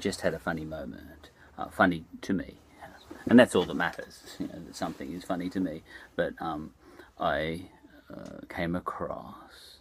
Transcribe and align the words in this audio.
just 0.00 0.22
had 0.22 0.34
a 0.34 0.38
funny 0.38 0.64
moment, 0.64 1.30
uh, 1.56 1.68
funny 1.68 2.04
to 2.22 2.32
me, 2.32 2.54
and 3.26 3.38
that's 3.38 3.54
all 3.54 3.64
that 3.64 3.74
matters. 3.74 4.36
You 4.38 4.48
know, 4.48 4.60
that 4.66 4.76
something 4.76 5.12
is 5.12 5.24
funny 5.24 5.48
to 5.50 5.60
me. 5.60 5.82
But 6.16 6.34
um, 6.40 6.72
I 7.18 7.66
uh, 8.12 8.40
came 8.48 8.74
across 8.74 9.76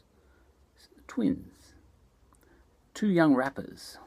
twins, 1.07 1.73
two 2.93 3.09
young 3.09 3.33
rappers 3.33 3.97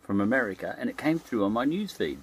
from 0.00 0.20
America, 0.20 0.74
and 0.78 0.90
it 0.90 0.96
came 0.96 1.18
through 1.18 1.44
on 1.44 1.52
my 1.52 1.66
newsfeed. 1.66 2.18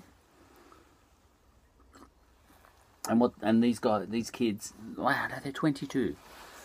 And 3.07 3.19
what? 3.19 3.33
And 3.41 3.63
these 3.63 3.79
guys, 3.79 4.07
these 4.09 4.29
kids, 4.29 4.73
wow, 4.97 5.27
no, 5.29 5.35
they're 5.41 5.51
22. 5.51 6.15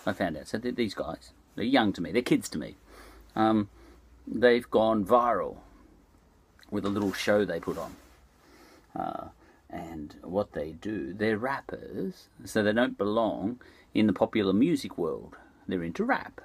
I 0.07 0.13
found 0.13 0.37
out. 0.37 0.49
So 0.49 0.59
these 0.59 0.95
guys, 0.95 1.31
they're 1.55 1.65
young 1.65 1.93
to 1.95 2.01
me. 2.01 2.13
They're 2.13 2.23
kids 2.23 2.49
to 2.51 2.59
me. 2.59 2.77
Um, 3.35 3.69
they've 4.27 4.69
gone 4.71 5.05
viral 5.05 5.59
with 6.71 6.85
a 6.85 6.91
little 6.91 7.13
show 7.13 7.45
they 7.45 7.61
put 7.61 7.79
on. 7.79 7.97
Uh, 8.95 9.29
and 9.69 10.15
what 10.23 10.53
they 10.53 10.73
do, 10.73 11.13
they're 11.13 11.39
rappers, 11.39 12.29
so 12.45 12.63
they 12.63 12.73
don't 12.73 12.97
belong 12.97 13.61
in 13.95 14.07
the 14.07 14.13
popular 14.13 14.53
music 14.53 14.97
world. 14.97 15.37
They're 15.67 15.83
into 15.83 16.05
rap, 16.05 16.41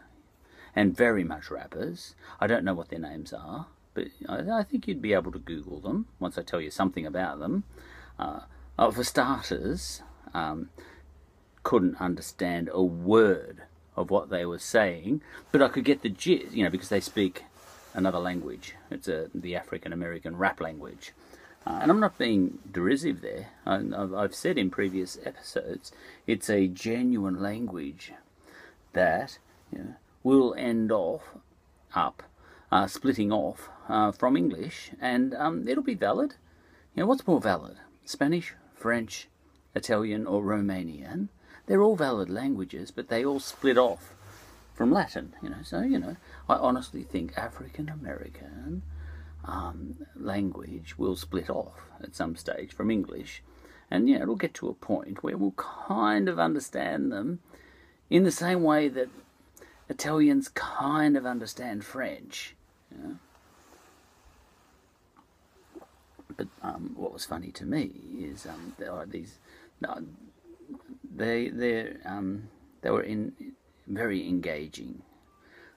and 0.76 0.96
very 0.96 1.23
much 1.23 1.52
rappers. 1.52 2.16
I 2.40 2.48
don't 2.48 2.66
know 2.66 2.73
what 2.73 2.90
their 2.90 2.99
names 2.99 3.32
are, 3.34 3.68
but 3.94 4.08
I, 4.27 4.60
I 4.60 4.63
think 4.63 4.88
you'd 4.88 5.02
be 5.02 5.13
able 5.13 5.32
to 5.34 5.40
Google 5.40 5.80
them 5.80 6.08
once 6.20 6.38
I 6.38 6.41
tell 6.41 6.62
you 6.62 6.72
something 6.72 7.05
about 7.05 7.40
them. 7.40 7.63
Uh, 8.18 8.41
uh, 8.80 8.90
for 8.90 9.04
starters, 9.04 10.02
um, 10.34 10.70
couldn't 11.63 12.02
understand 12.02 12.70
a 12.74 12.82
word 12.82 13.63
of 13.96 14.10
what 14.10 14.30
they 14.30 14.46
were 14.46 14.60
saying, 14.60 15.22
but 15.52 15.62
I 15.62 15.68
could 15.68 15.85
get 15.85 16.02
the 16.02 16.10
gist, 16.10 16.54
you 16.54 16.63
know, 16.63 16.70
because 16.70 16.90
they 16.90 17.02
speak 17.02 17.44
another 17.94 18.20
language. 18.20 18.76
It's 18.90 19.08
a, 19.08 19.30
the 19.34 19.55
African 19.55 19.94
American 19.94 20.38
rap 20.38 20.62
language. 20.62 21.13
Uh, 21.66 21.80
and 21.82 21.91
I'm 21.91 21.99
not 21.99 22.18
being 22.18 22.58
derisive 22.72 23.22
there. 23.22 23.49
I, 23.66 23.82
I've 24.16 24.34
said 24.34 24.57
in 24.57 24.71
previous 24.71 25.20
episodes, 25.24 25.91
it's 26.26 26.49
a 26.49 26.68
genuine 26.68 27.40
language 27.40 28.13
that 28.93 29.38
you 29.71 29.79
know, 29.79 29.96
will 30.24 30.55
end 30.57 30.91
off 30.91 31.21
up, 31.93 32.24
uh, 32.71 32.88
splitting 32.88 33.32
off 33.32 33.70
uh, 33.88 34.12
from 34.12 34.35
English, 34.35 34.91
and 34.99 35.35
um, 35.35 35.68
it'll 35.68 35.84
be 35.84 35.94
valid. 35.94 36.35
You 36.96 37.04
know, 37.04 37.07
what's 37.07 37.27
more 37.27 37.41
valid? 37.41 37.77
Spanish, 38.05 38.55
French, 38.73 39.27
Italian, 39.76 40.26
or 40.26 40.41
Romanian? 40.41 41.29
They're 41.68 41.82
all 41.82 41.96
valid 41.96 42.29
languages, 42.29 42.91
but 42.91 43.10
they 43.10 43.23
all 43.23 43.40
split 43.40 43.77
off 43.77 44.16
from 44.82 44.91
Latin. 44.91 45.35
You 45.43 45.49
know, 45.49 45.62
so 45.62 45.82
you 45.82 45.99
know, 45.99 46.15
I 46.49 46.55
honestly 46.55 47.04
think 47.04 47.37
African 47.37 47.87
American 47.87 48.82
um, 49.46 50.07
language 50.15 50.98
will 50.98 51.15
split 51.15 51.51
off 51.51 51.84
at 52.01 52.15
some 52.15 52.35
stage 52.35 52.73
from 52.73 52.90
English, 52.90 53.43
and 53.91 54.10
yeah, 54.10 54.23
it'll 54.23 54.35
get 54.35 54.55
to 54.55 54.70
a 54.70 54.73
point 54.73 55.21
where 55.21 55.38
we'll 55.38 55.51
kind 55.51 56.27
of 56.27 56.40
understand 56.40 57.12
them 57.12 57.41
in 58.10 58.23
the 58.23 58.32
same 58.32 58.63
way 58.63 58.88
that 58.88 59.10
Italians 59.88 60.49
kind 60.49 61.16
of 61.16 61.27
understand 61.27 61.85
French. 61.85 62.55
You 62.91 63.04
know? 63.04 63.16
But 66.38 66.47
um, 66.63 66.94
what 66.95 67.13
was 67.13 67.23
funny 67.23 67.51
to 67.51 67.66
me 67.66 67.91
is 68.19 68.47
um, 68.47 68.73
there 68.79 68.91
are 68.91 69.06
these. 69.06 69.38
they 71.16 71.50
they 71.50 71.94
um, 72.03 72.50
they 72.81 72.90
were 72.90 73.03
in 73.03 73.34
very 73.94 74.28
engaging 74.28 75.03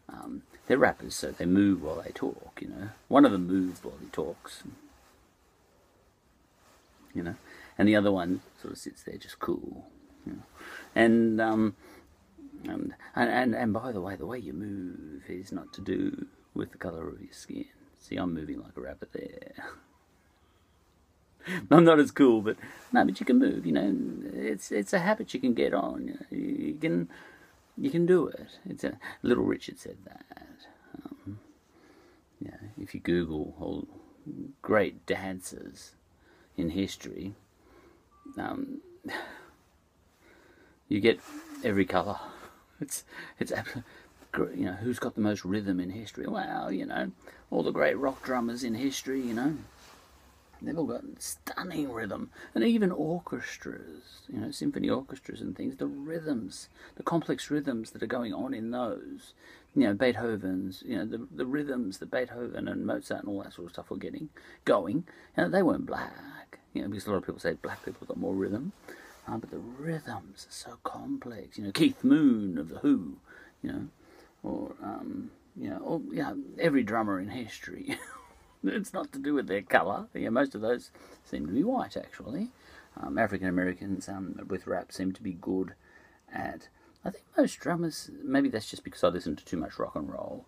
um, 0.09 0.43
they're 0.67 0.79
rappers, 0.79 1.15
so 1.15 1.31
they 1.31 1.47
move 1.47 1.83
while 1.83 2.03
they 2.03 2.11
talk, 2.11 2.59
you 2.61 2.69
know. 2.69 2.89
One 3.09 3.25
of 3.25 3.33
them 3.33 3.47
moves 3.47 3.83
while 3.83 3.97
he 4.01 4.07
talks, 4.07 4.63
you 7.15 7.23
know, 7.23 7.35
and 7.79 7.89
the 7.89 7.97
other 7.97 8.13
one 8.13 8.41
sort 8.61 8.73
of 8.73 8.79
sits 8.79 9.03
there 9.03 9.17
just 9.17 9.39
cool, 9.39 9.87
you 10.27 10.33
know. 10.35 10.43
And, 10.95 11.41
um, 11.41 11.77
and, 12.65 12.95
and, 13.15 13.55
and 13.55 13.73
by 13.73 13.93
the 13.93 14.01
way, 14.01 14.17
the 14.17 14.27
way 14.27 14.39
you 14.39 14.53
move 14.53 15.23
is 15.29 15.53
not 15.53 15.73
to 15.75 15.81
do 15.81 16.27
with 16.55 16.73
the 16.73 16.79
colour 16.79 17.09
of 17.09 17.21
your 17.21 17.33
skin. 17.33 17.67
See, 17.99 18.17
I'm 18.17 18.35
moving 18.35 18.61
like 18.61 18.77
a 18.77 18.81
rabbit 18.81 19.13
there. 19.13 19.65
I'm 21.71 21.85
not 21.85 21.99
as 21.99 22.11
cool, 22.11 22.41
but 22.41 22.57
no, 22.93 23.05
but 23.05 23.21
you 23.21 23.27
can 23.27 23.39
move. 23.39 23.67
You 23.67 23.73
know, 23.73 23.95
it's 24.33 24.73
it's 24.73 24.95
a 24.95 24.99
habit 24.99 25.35
you 25.35 25.41
can 25.41 25.53
get 25.53 25.75
on. 25.75 26.09
You, 26.09 26.15
know, 26.15 26.27
you 26.31 26.79
can 26.81 27.09
you 27.77 27.91
can 27.91 28.07
do 28.07 28.27
it. 28.27 28.59
It's 28.69 28.85
a 28.85 28.99
Little 29.23 29.45
Richard 29.45 29.79
said 29.79 29.99
that. 30.05 30.25
Um, 31.05 31.39
yeah, 32.41 32.57
if 32.81 32.95
you 32.95 33.01
Google 33.01 33.55
all 33.61 33.87
great 34.63 35.07
dancers 35.07 35.93
in 36.57 36.71
history, 36.71 37.35
um, 38.39 38.81
you 40.89 41.01
get 41.01 41.21
every 41.63 41.85
colour. 41.85 42.19
It's 42.81 43.05
it's 43.39 43.53
you 44.57 44.65
know 44.65 44.73
who's 44.73 44.99
got 44.99 45.15
the 45.15 45.21
most 45.21 45.45
rhythm 45.45 45.79
in 45.79 45.91
history? 45.91 46.27
Well, 46.27 46.73
you 46.73 46.85
know 46.85 47.13
all 47.53 47.63
the 47.63 47.71
great 47.71 47.97
rock 47.97 48.25
drummers 48.25 48.65
in 48.65 48.75
history. 48.75 49.21
You 49.21 49.33
know 49.33 49.57
They've 50.65 50.79
all 50.79 50.87
got 50.87 51.03
stunning 51.19 51.93
rhythm, 51.93 52.31
and 52.55 52.65
even 52.65 52.91
orchestras, 52.91 54.23
you 54.29 54.41
know, 54.41 54.51
symphony 54.51 54.89
orchestras 54.89 55.41
and 55.41 55.57
things. 55.57 55.77
The 55.77 55.87
rhythms, 55.87 56.69
the 56.97 57.03
complex 57.03 57.51
rhythms 57.51 57.91
that 57.91 58.03
are 58.03 58.07
going 58.07 58.33
on 58.33 58.55
in 58.55 58.71
those, 58.71 59.35
you 59.75 59.85
know, 59.85 59.95
Beethoven's, 59.95 60.83
you 60.87 60.97
know, 60.97 61.05
the 61.05 61.27
the 61.31 61.47
rhythms 61.47 61.99
that 61.99 62.11
Beethoven 62.11 62.69
and 62.69 62.87
Mozart 62.87 63.25
and 63.25 63.29
all 63.29 63.43
that 63.43 63.53
sort 63.53 63.67
of 63.67 63.73
stuff 63.73 63.91
were 63.91 63.97
getting 63.97 64.29
going. 64.65 65.05
You 65.37 65.45
know, 65.45 65.49
they 65.49 65.63
weren't 65.63 65.87
black, 65.87 66.59
you 66.73 66.83
know, 66.83 66.89
because 66.89 67.07
a 67.07 67.11
lot 67.11 67.17
of 67.19 67.27
people 67.27 67.41
say 67.41 67.55
black 67.55 67.85
people 67.85 68.07
got 68.07 68.17
more 68.17 68.35
rhythm, 68.35 68.73
uh, 69.29 69.37
but 69.37 69.51
the 69.51 69.59
rhythms 69.59 70.47
are 70.49 70.53
so 70.53 70.79
complex. 70.85 71.59
You 71.59 71.65
know, 71.65 71.73
Keith 71.73 72.05
Moon 72.05 72.59
of 72.59 72.69
the 72.69 72.79
Who, 72.79 73.17
you 73.63 73.73
know, 73.73 73.87
or 74.43 74.75
um, 74.83 75.31
you 75.57 75.71
know, 75.71 75.79
or, 75.79 76.01
every 76.59 76.83
drummer 76.83 77.21
in 77.21 77.29
history. 77.29 77.99
it's 78.65 78.93
not 78.93 79.13
to 79.13 79.19
do 79.19 79.35
with 79.35 79.47
their 79.47 79.63
colour. 79.63 80.07
Yeah, 80.15 80.31
most 80.31 80.55
of 80.55 80.61
those 80.61 80.91
seem 81.25 81.47
to 81.47 81.53
be 81.53 81.65
white, 81.65 81.97
actually. 81.97 82.51
Um, 83.01 83.19
African 83.19 83.49
Americans 83.49 84.09
um, 84.09 84.41
with 84.49 84.67
rap 84.67 84.93
seem 84.93 85.13
to 85.13 85.23
be 85.23 85.33
good 85.33 85.75
at. 86.33 86.69
I 87.07 87.11
think 87.11 87.25
most 87.37 87.59
drummers, 87.61 88.11
maybe 88.23 88.49
that's 88.49 88.71
just 88.71 88.83
because 88.83 89.05
I 89.05 89.09
listen 89.09 89.37
to 89.37 89.45
too 89.45 89.59
much 89.59 89.79
rock 89.79 89.95
and 89.95 90.11
roll. 90.11 90.47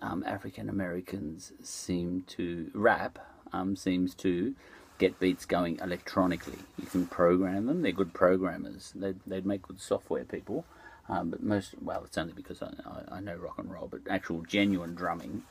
Um, 0.00 0.24
African 0.26 0.70
Americans 0.70 1.52
seem 1.62 2.24
to 2.28 2.70
rap 2.72 3.18
um, 3.52 3.76
seems 3.76 4.14
to 4.16 4.54
get 4.98 5.18
beats 5.18 5.44
going 5.44 5.78
electronically. 5.82 6.58
You 6.78 6.86
can 6.86 7.06
program 7.06 7.66
them; 7.66 7.82
they're 7.82 7.92
good 7.92 8.14
programmers. 8.14 8.92
They'd, 8.94 9.20
they'd 9.26 9.46
make 9.46 9.62
good 9.62 9.80
software 9.80 10.24
people. 10.24 10.64
Um, 11.08 11.30
but 11.30 11.42
most, 11.42 11.74
well, 11.82 12.04
it's 12.04 12.16
only 12.16 12.32
because 12.32 12.62
I, 12.62 12.68
I, 12.86 13.16
I 13.16 13.20
know 13.20 13.34
rock 13.34 13.58
and 13.58 13.70
roll. 13.70 13.88
But 13.90 14.02
actual 14.08 14.42
genuine 14.42 14.94
drumming 14.94 15.42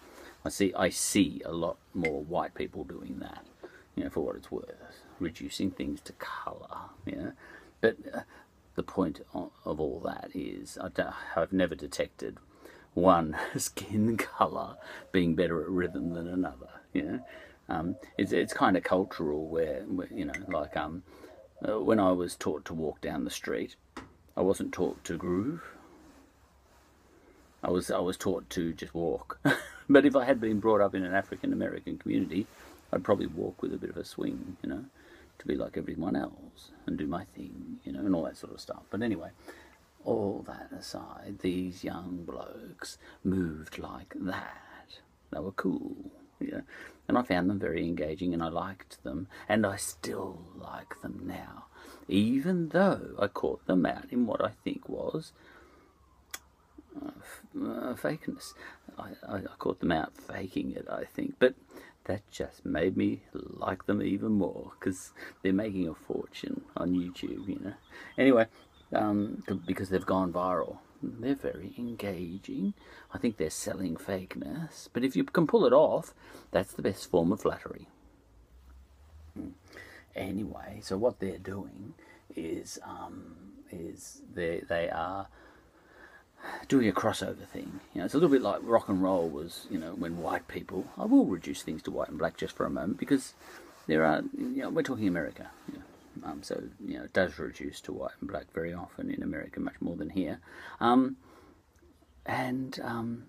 I 0.45 0.49
see 0.49 0.73
I 0.73 0.89
see 0.89 1.41
a 1.45 1.51
lot 1.51 1.77
more 1.93 2.23
white 2.23 2.53
people 2.55 2.83
doing 2.83 3.19
that, 3.19 3.45
you 3.95 4.03
know, 4.03 4.09
for 4.09 4.21
what 4.21 4.35
it's 4.35 4.51
worth, 4.51 5.03
reducing 5.19 5.71
things 5.71 6.01
to 6.01 6.13
colour, 6.13 6.89
you 7.05 7.15
know. 7.15 7.31
But 7.81 7.97
uh, 8.13 8.21
the 8.75 8.83
point 8.83 9.21
of 9.33 9.79
all 9.79 10.01
that 10.05 10.31
is 10.33 10.77
I 10.77 10.89
have 11.35 11.51
never 11.51 11.75
detected 11.75 12.37
one 12.93 13.35
skin 13.57 14.17
colour 14.17 14.77
being 15.11 15.35
better 15.35 15.61
at 15.61 15.69
rhythm 15.69 16.13
than 16.13 16.27
another, 16.27 16.69
you 16.93 17.03
know. 17.03 17.19
Um, 17.67 17.95
it's 18.17 18.31
it's 18.31 18.53
kind 18.53 18.77
of 18.77 18.83
cultural 18.83 19.47
where, 19.47 19.83
where 19.83 20.07
you 20.11 20.25
know, 20.25 20.33
like 20.47 20.75
um, 20.75 21.03
uh, 21.67 21.79
when 21.79 21.99
I 21.99 22.11
was 22.11 22.35
taught 22.35 22.65
to 22.65 22.73
walk 22.73 23.01
down 23.01 23.25
the 23.25 23.29
street, 23.29 23.75
I 24.35 24.41
wasn't 24.41 24.73
taught 24.73 25.03
to 25.03 25.17
groove. 25.17 25.61
I 27.63 27.69
was 27.69 27.91
I 27.91 27.99
was 27.99 28.17
taught 28.17 28.49
to 28.51 28.73
just 28.73 28.93
walk. 28.93 29.39
but 29.89 30.05
if 30.05 30.15
I 30.15 30.25
had 30.25 30.39
been 30.39 30.59
brought 30.59 30.81
up 30.81 30.95
in 30.95 31.03
an 31.03 31.13
African 31.13 31.53
American 31.53 31.97
community, 31.97 32.47
I'd 32.91 33.03
probably 33.03 33.27
walk 33.27 33.61
with 33.61 33.73
a 33.73 33.77
bit 33.77 33.89
of 33.89 33.97
a 33.97 34.05
swing, 34.05 34.57
you 34.63 34.69
know, 34.69 34.85
to 35.39 35.47
be 35.47 35.55
like 35.55 35.77
everyone 35.77 36.15
else 36.15 36.71
and 36.85 36.97
do 36.97 37.07
my 37.07 37.25
thing, 37.35 37.79
you 37.83 37.91
know, 37.91 37.99
and 37.99 38.15
all 38.15 38.23
that 38.23 38.37
sort 38.37 38.53
of 38.53 38.61
stuff. 38.61 38.83
But 38.89 39.01
anyway, 39.01 39.29
all 40.03 40.43
that 40.47 40.69
aside, 40.77 41.39
these 41.41 41.83
young 41.83 42.23
blokes 42.25 42.97
moved 43.23 43.77
like 43.77 44.13
that. 44.15 44.99
They 45.31 45.39
were 45.39 45.51
cool, 45.51 45.95
yeah. 46.39 46.61
And 47.07 47.17
I 47.17 47.23
found 47.23 47.49
them 47.49 47.59
very 47.59 47.85
engaging 47.85 48.33
and 48.33 48.41
I 48.41 48.49
liked 48.49 49.03
them, 49.03 49.27
and 49.47 49.65
I 49.65 49.75
still 49.75 50.39
like 50.57 51.01
them 51.01 51.21
now, 51.23 51.65
even 52.07 52.69
though 52.69 53.15
I 53.19 53.27
caught 53.27 53.65
them 53.65 53.85
out 53.85 54.05
in 54.11 54.25
what 54.25 54.43
I 54.43 54.51
think 54.63 54.87
was 54.87 55.31
uh, 57.55 57.93
fakeness. 57.93 58.53
I, 58.97 59.09
I, 59.27 59.37
I 59.37 59.55
caught 59.57 59.79
them 59.79 59.91
out 59.91 60.15
faking 60.15 60.71
it, 60.71 60.87
I 60.89 61.05
think, 61.05 61.35
but 61.39 61.55
that 62.05 62.29
just 62.31 62.65
made 62.65 62.97
me 62.97 63.21
like 63.33 63.85
them 63.85 64.01
even 64.01 64.31
more 64.31 64.71
because 64.79 65.11
they're 65.41 65.53
making 65.53 65.87
a 65.87 65.93
fortune 65.93 66.61
on 66.75 66.93
YouTube, 66.93 67.47
you 67.47 67.59
know. 67.63 67.73
Anyway, 68.17 68.47
um, 68.93 69.43
because 69.65 69.89
they've 69.89 70.05
gone 70.05 70.33
viral. 70.33 70.77
They're 71.01 71.35
very 71.35 71.73
engaging. 71.77 72.73
I 73.13 73.19
think 73.19 73.37
they're 73.37 73.49
selling 73.49 73.95
fakeness. 73.95 74.89
But 74.91 75.03
if 75.03 75.15
you 75.15 75.23
can 75.23 75.47
pull 75.47 75.65
it 75.65 75.71
off, 75.71 76.13
that's 76.51 76.73
the 76.73 76.81
best 76.81 77.09
form 77.09 77.31
of 77.31 77.41
flattery. 77.41 77.87
Anyway, 80.15 80.79
so 80.81 80.97
what 80.97 81.19
they're 81.19 81.37
doing 81.37 81.93
is 82.35 82.79
um, 82.83 83.35
is 83.71 84.21
they 84.33 84.61
they 84.67 84.89
are 84.89 85.27
doing 86.67 86.87
a 86.87 86.91
crossover 86.91 87.45
thing. 87.47 87.79
You 87.93 87.99
know, 87.99 88.05
it's 88.05 88.13
a 88.13 88.17
little 88.17 88.29
bit 88.29 88.41
like 88.41 88.59
rock 88.63 88.89
and 88.89 89.01
roll 89.01 89.29
was. 89.29 89.67
You 89.69 89.79
know, 89.79 89.91
when 89.91 90.17
white 90.17 90.47
people. 90.47 90.85
I 90.97 91.05
will 91.05 91.25
reduce 91.25 91.63
things 91.63 91.81
to 91.83 91.91
white 91.91 92.09
and 92.09 92.17
black 92.17 92.37
just 92.37 92.55
for 92.55 92.65
a 92.65 92.69
moment 92.69 92.99
because 92.99 93.33
there 93.87 94.05
are. 94.05 94.21
You 94.37 94.63
know, 94.63 94.69
we're 94.69 94.83
talking 94.83 95.07
America. 95.07 95.49
You 95.71 95.79
know, 95.79 96.27
um, 96.27 96.43
so 96.43 96.61
you 96.85 96.97
know, 96.97 97.03
it 97.03 97.13
does 97.13 97.37
reduce 97.39 97.81
to 97.81 97.93
white 97.93 98.11
and 98.19 98.29
black 98.29 98.51
very 98.53 98.73
often 98.73 99.11
in 99.11 99.23
America, 99.23 99.59
much 99.59 99.79
more 99.79 99.95
than 99.95 100.09
here. 100.09 100.39
Um, 100.79 101.17
and 102.25 102.79
um, 102.83 103.23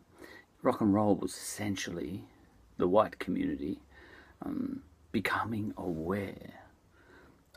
rock 0.63 0.81
and 0.81 0.93
roll 0.93 1.15
was 1.15 1.33
essentially 1.33 2.25
the 2.77 2.89
white 2.89 3.19
community 3.19 3.81
um, 4.43 4.83
becoming 5.13 5.73
aware 5.77 6.60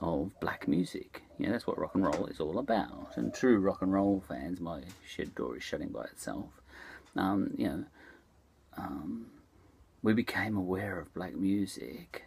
of 0.04 0.38
black 0.42 0.68
music. 0.68 1.24
Yeah, 1.40 1.52
that's 1.52 1.66
what 1.66 1.80
rock 1.80 1.96
and 1.96 2.04
roll 2.04 2.26
is 2.28 2.42
all 2.42 2.60
about. 2.60 3.14
And 3.16 3.34
true 3.34 3.58
rock 3.60 3.82
and 3.82 3.94
roll 3.94 4.22
fans, 4.28 4.60
my 4.60 4.82
shed 5.08 5.34
door 5.34 5.56
is 5.56 5.64
shutting 5.64 5.90
by 5.90 6.04
itself. 6.04 6.50
Um, 7.16 7.52
you 7.58 7.68
know, 7.68 7.84
um, 8.78 9.28
we 10.02 10.14
became 10.14 10.58
aware 10.58 11.00
of 11.00 11.14
black 11.14 11.36
music 11.36 12.24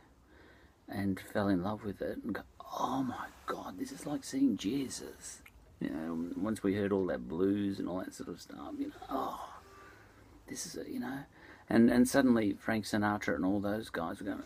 and 0.89 1.21
fell 1.21 1.49
in 1.49 1.63
love 1.63 1.85
with 1.85 2.01
it 2.01 2.19
and 2.25 2.35
go, 2.35 2.43
oh 2.81 3.03
my 3.03 3.27
God, 3.45 3.79
this 3.79 3.93
is 3.93 4.07
like 4.07 4.25
seeing 4.25 4.57
Jesus. 4.57 5.43
You 5.79 5.91
know, 5.91 6.31
once 6.37 6.63
we 6.63 6.75
heard 6.75 6.93
all 6.93 7.07
that 7.07 7.29
blues 7.29 7.79
and 7.79 7.89
all 7.89 7.99
that 7.99 8.15
sort 8.15 8.31
of 8.31 8.41
stuff, 8.41 8.73
you 8.79 8.87
know, 8.87 8.95
oh, 9.11 9.51
this 10.49 10.65
is 10.65 10.77
it, 10.77 10.89
you 10.89 11.01
know, 11.01 11.19
and 11.69 11.91
and 11.91 12.09
suddenly 12.09 12.57
Frank 12.59 12.87
Sinatra 12.87 13.35
and 13.35 13.45
all 13.45 13.61
those 13.61 13.91
guys 13.91 14.21
were 14.21 14.27
going, 14.27 14.43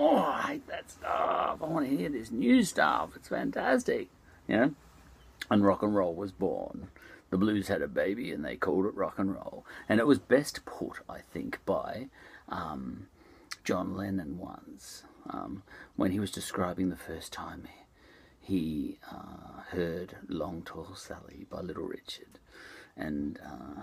oh, 0.00 0.16
I 0.16 0.42
hate 0.42 0.66
that 0.68 0.90
stuff. 0.90 1.58
I 1.62 1.66
want 1.66 1.88
to 1.88 1.96
hear 1.96 2.08
this 2.08 2.30
new 2.30 2.64
stuff. 2.64 3.10
It's 3.14 3.28
fantastic, 3.28 4.08
you 4.48 4.56
know. 4.56 4.74
And 5.50 5.64
rock 5.64 5.82
and 5.82 5.94
roll 5.94 6.14
was 6.14 6.32
born. 6.32 6.88
The 7.30 7.38
blues 7.38 7.68
had 7.68 7.82
a 7.82 7.88
baby, 7.88 8.32
and 8.32 8.44
they 8.44 8.56
called 8.56 8.86
it 8.86 8.94
rock 8.94 9.18
and 9.18 9.34
roll. 9.34 9.64
And 9.88 10.00
it 10.00 10.06
was 10.06 10.18
best 10.18 10.64
put, 10.64 10.98
I 11.08 11.18
think, 11.32 11.58
by 11.64 12.08
um, 12.48 13.06
John 13.62 13.96
Lennon 13.96 14.38
once 14.38 15.04
um, 15.28 15.62
when 15.96 16.10
he 16.10 16.18
was 16.18 16.30
describing 16.30 16.90
the 16.90 16.96
first 16.96 17.32
time 17.32 17.68
he 18.40 18.98
uh, 19.12 19.62
heard 19.70 20.16
Long 20.28 20.62
Tall 20.62 20.94
Sally 20.96 21.46
by 21.48 21.60
Little 21.60 21.84
Richard. 21.84 22.38
And 22.96 23.38
uh, 23.44 23.82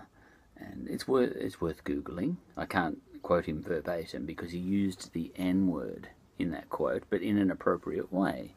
and 0.58 0.88
it's 0.90 1.08
worth 1.08 1.36
it's 1.36 1.62
worth 1.62 1.84
googling. 1.84 2.38
I 2.58 2.66
can't 2.66 3.02
quote 3.28 3.46
him 3.46 3.62
verbatim 3.62 4.26
because 4.26 4.52
he 4.52 4.58
used 4.58 5.12
the 5.12 5.34
N 5.36 5.68
word 5.68 6.08
in 6.40 6.52
that 6.52 6.70
quote, 6.70 7.04
but 7.10 7.22
in 7.22 7.38
an 7.38 7.52
appropriate 7.52 8.14
way. 8.14 8.54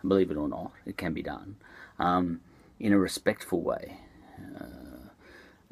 And 0.00 0.08
believe 0.08 0.30
it 0.30 0.36
or 0.36 0.48
not, 0.48 0.70
it 0.86 0.96
can 0.96 1.12
be 1.12 1.22
done 1.22 1.56
um, 1.98 2.40
in 2.78 2.92
a 2.92 2.98
respectful 2.98 3.60
way. 3.60 3.98
Uh, 4.56 5.08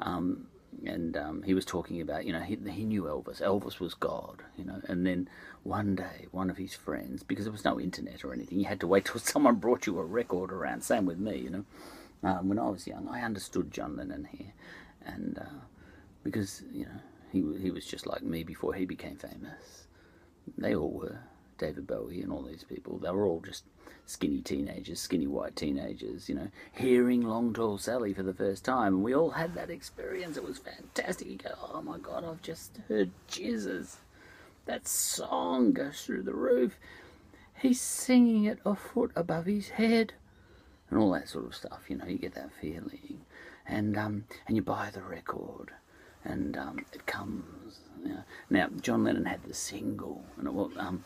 um, 0.01 0.47
and 0.85 1.15
um, 1.15 1.43
he 1.43 1.53
was 1.53 1.63
talking 1.63 2.01
about, 2.01 2.25
you 2.25 2.33
know, 2.33 2.41
he, 2.41 2.57
he 2.69 2.83
knew 2.83 3.03
Elvis. 3.03 3.41
Elvis 3.41 3.79
was 3.79 3.93
God, 3.93 4.43
you 4.57 4.65
know. 4.65 4.81
And 4.89 5.07
then 5.07 5.29
one 5.63 5.95
day, 5.95 6.27
one 6.31 6.49
of 6.49 6.57
his 6.57 6.73
friends, 6.73 7.23
because 7.23 7.45
there 7.45 7.51
was 7.53 7.63
no 7.63 7.79
internet 7.79 8.25
or 8.25 8.33
anything, 8.33 8.59
you 8.59 8.65
had 8.65 8.81
to 8.81 8.87
wait 8.87 9.05
till 9.05 9.19
someone 9.21 9.55
brought 9.55 9.87
you 9.87 9.97
a 9.99 10.03
record 10.03 10.51
around. 10.51 10.83
Same 10.83 11.05
with 11.05 11.17
me, 11.17 11.37
you 11.37 11.49
know. 11.49 11.65
Um, 12.23 12.49
when 12.49 12.59
I 12.59 12.69
was 12.69 12.87
young, 12.87 13.07
I 13.07 13.21
understood 13.21 13.71
John 13.71 13.95
Lennon 13.95 14.27
here, 14.29 14.51
and 15.05 15.37
uh, 15.39 15.59
because 16.23 16.63
you 16.73 16.85
know 16.85 16.99
he 17.33 17.43
he 17.59 17.71
was 17.71 17.85
just 17.85 18.05
like 18.05 18.21
me 18.23 18.43
before 18.43 18.73
he 18.73 18.85
became 18.85 19.17
famous. 19.17 19.87
They 20.57 20.75
all 20.75 20.91
were 20.91 21.19
David 21.57 21.87
Bowie 21.87 22.21
and 22.21 22.31
all 22.31 22.43
these 22.43 22.63
people. 22.63 22.99
They 22.99 23.09
were 23.09 23.25
all 23.25 23.41
just 23.41 23.63
skinny 24.05 24.41
teenagers, 24.41 24.99
skinny 24.99 25.27
white 25.27 25.55
teenagers, 25.55 26.29
you 26.29 26.35
know, 26.35 26.49
hearing 26.73 27.21
Long 27.21 27.53
Tall 27.53 27.77
Sally 27.77 28.13
for 28.13 28.23
the 28.23 28.33
first 28.33 28.63
time. 28.63 28.95
And 28.95 29.03
we 29.03 29.15
all 29.15 29.31
had 29.31 29.55
that 29.55 29.69
experience. 29.69 30.37
It 30.37 30.43
was 30.43 30.59
fantastic. 30.59 31.27
You 31.27 31.37
go, 31.37 31.55
oh 31.73 31.81
my 31.81 31.97
God, 31.97 32.23
I've 32.23 32.41
just 32.41 32.77
heard 32.87 33.09
Jesus. 33.27 33.97
That 34.65 34.87
song 34.87 35.73
goes 35.73 36.01
through 36.01 36.23
the 36.23 36.35
roof. 36.35 36.77
He's 37.55 37.81
singing 37.81 38.45
it 38.45 38.59
a 38.65 38.75
foot 38.75 39.11
above 39.15 39.45
his 39.45 39.69
head. 39.69 40.13
And 40.89 40.99
all 40.99 41.11
that 41.13 41.29
sort 41.29 41.45
of 41.45 41.55
stuff, 41.55 41.85
you 41.87 41.95
know, 41.95 42.05
you 42.05 42.17
get 42.17 42.35
that 42.35 42.51
feeling. 42.61 43.21
And 43.65 43.97
um, 43.97 44.25
and 44.45 44.55
you 44.57 44.61
buy 44.61 44.89
the 44.93 45.01
record, 45.01 45.71
and 46.25 46.57
um, 46.57 46.79
it 46.93 47.05
comes. 47.05 47.79
Now, 48.49 48.67
John 48.81 49.03
Lennon 49.03 49.25
had 49.25 49.43
the 49.43 49.53
single, 49.53 50.23
and 50.37 50.47
it 50.47 50.53
was, 50.53 50.71
um, 50.77 51.05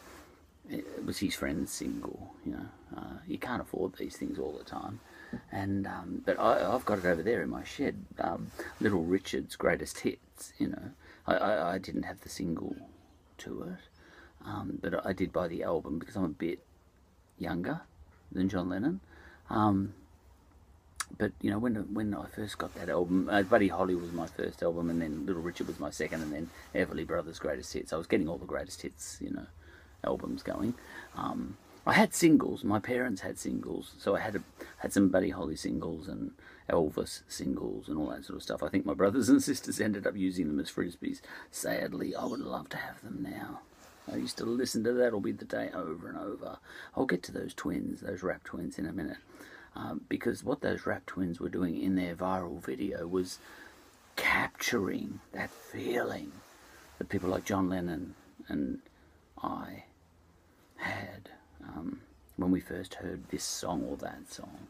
it 0.69 1.05
was 1.05 1.19
his 1.19 1.35
friend's 1.35 1.71
single. 1.71 2.33
You 2.45 2.53
know, 2.53 2.65
uh, 2.97 3.17
you 3.27 3.37
can't 3.37 3.61
afford 3.61 3.95
these 3.97 4.17
things 4.17 4.39
all 4.39 4.57
the 4.57 4.63
time. 4.63 4.99
And 5.51 5.85
um, 5.87 6.21
but 6.25 6.39
I, 6.39 6.59
have 6.71 6.85
got 6.85 6.99
it 6.99 7.05
over 7.05 7.21
there 7.21 7.41
in 7.41 7.49
my 7.49 7.63
shed. 7.63 7.95
Um, 8.19 8.51
Little 8.79 9.03
Richard's 9.03 9.55
greatest 9.55 9.99
hits. 9.99 10.53
You 10.57 10.69
know, 10.69 10.91
I, 11.27 11.35
I, 11.35 11.73
I, 11.73 11.77
didn't 11.77 12.03
have 12.03 12.21
the 12.21 12.29
single 12.29 12.75
to 13.39 13.63
it, 13.63 14.45
um, 14.45 14.79
but 14.81 15.05
I 15.05 15.13
did 15.13 15.33
buy 15.33 15.47
the 15.47 15.63
album 15.63 15.99
because 15.99 16.15
I'm 16.15 16.23
a 16.23 16.29
bit 16.29 16.59
younger 17.37 17.81
than 18.31 18.49
John 18.49 18.69
Lennon. 18.69 19.01
But 21.17 21.31
you 21.41 21.49
know, 21.49 21.57
when 21.57 21.75
when 21.93 22.13
I 22.13 22.25
first 22.27 22.57
got 22.57 22.73
that 22.75 22.89
album, 22.89 23.29
uh, 23.29 23.43
Buddy 23.43 23.67
Holly 23.67 23.95
was 23.95 24.11
my 24.11 24.27
first 24.27 24.61
album, 24.61 24.89
and 24.89 25.01
then 25.01 25.25
Little 25.25 25.41
Richard 25.41 25.67
was 25.67 25.79
my 25.79 25.89
second, 25.89 26.21
and 26.21 26.33
then 26.33 26.49
Everly 26.75 27.05
Brothers' 27.05 27.39
greatest 27.39 27.73
hits. 27.73 27.93
I 27.93 27.97
was 27.97 28.07
getting 28.07 28.27
all 28.27 28.37
the 28.37 28.45
greatest 28.45 28.81
hits, 28.81 29.17
you 29.21 29.31
know, 29.31 29.47
albums 30.03 30.43
going. 30.43 30.75
Um, 31.15 31.57
I 31.85 31.93
had 31.93 32.13
singles. 32.13 32.63
My 32.63 32.79
parents 32.79 33.21
had 33.21 33.39
singles, 33.39 33.93
so 33.97 34.15
I 34.15 34.19
had 34.19 34.35
a, 34.35 34.43
had 34.79 34.91
some 34.91 35.07
Buddy 35.07 35.29
Holly 35.29 35.55
singles 35.55 36.09
and 36.09 36.31
Elvis 36.69 37.21
singles 37.29 37.87
and 37.87 37.97
all 37.97 38.07
that 38.07 38.25
sort 38.25 38.35
of 38.35 38.43
stuff. 38.43 38.61
I 38.61 38.67
think 38.67 38.85
my 38.85 38.93
brothers 38.93 39.29
and 39.29 39.41
sisters 39.41 39.79
ended 39.79 40.05
up 40.05 40.15
using 40.15 40.47
them 40.47 40.59
as 40.59 40.69
frisbees. 40.69 41.21
Sadly, 41.49 42.13
I 42.13 42.25
would 42.25 42.41
love 42.41 42.67
to 42.69 42.77
have 42.77 43.01
them 43.01 43.19
now. 43.21 43.61
I 44.11 44.17
used 44.17 44.37
to 44.37 44.45
listen 44.45 44.83
to 44.83 44.93
That'll 44.93 45.19
Be 45.19 45.31
the 45.31 45.45
Day 45.45 45.69
over 45.73 46.09
and 46.09 46.17
over. 46.17 46.59
I'll 46.95 47.05
get 47.05 47.23
to 47.23 47.31
those 47.31 47.53
twins, 47.53 48.01
those 48.01 48.23
rap 48.23 48.43
twins, 48.43 48.77
in 48.77 48.85
a 48.85 48.93
minute. 48.93 49.17
Um, 49.77 50.01
because 50.09 50.43
what 50.43 50.61
those 50.61 50.87
rap 50.87 51.05
twins 51.05 51.39
were 51.39 51.49
doing 51.49 51.79
in 51.79 51.95
their 51.95 52.15
viral 52.15 52.59
video 52.59 53.05
was 53.05 53.37
capturing 54.15 55.19
that 55.33 55.51
feeling 55.51 56.31
that 56.97 57.09
people 57.09 57.29
like 57.29 57.45
John 57.45 57.69
Lennon 57.69 58.15
and 58.47 58.79
I 59.41 59.83
had 60.77 61.29
um, 61.63 62.01
when 62.37 62.49
we 62.49 62.59
first 62.59 62.95
heard 62.95 63.29
this 63.29 63.43
song 63.43 63.83
or 63.87 63.97
that 63.97 64.31
song. 64.31 64.67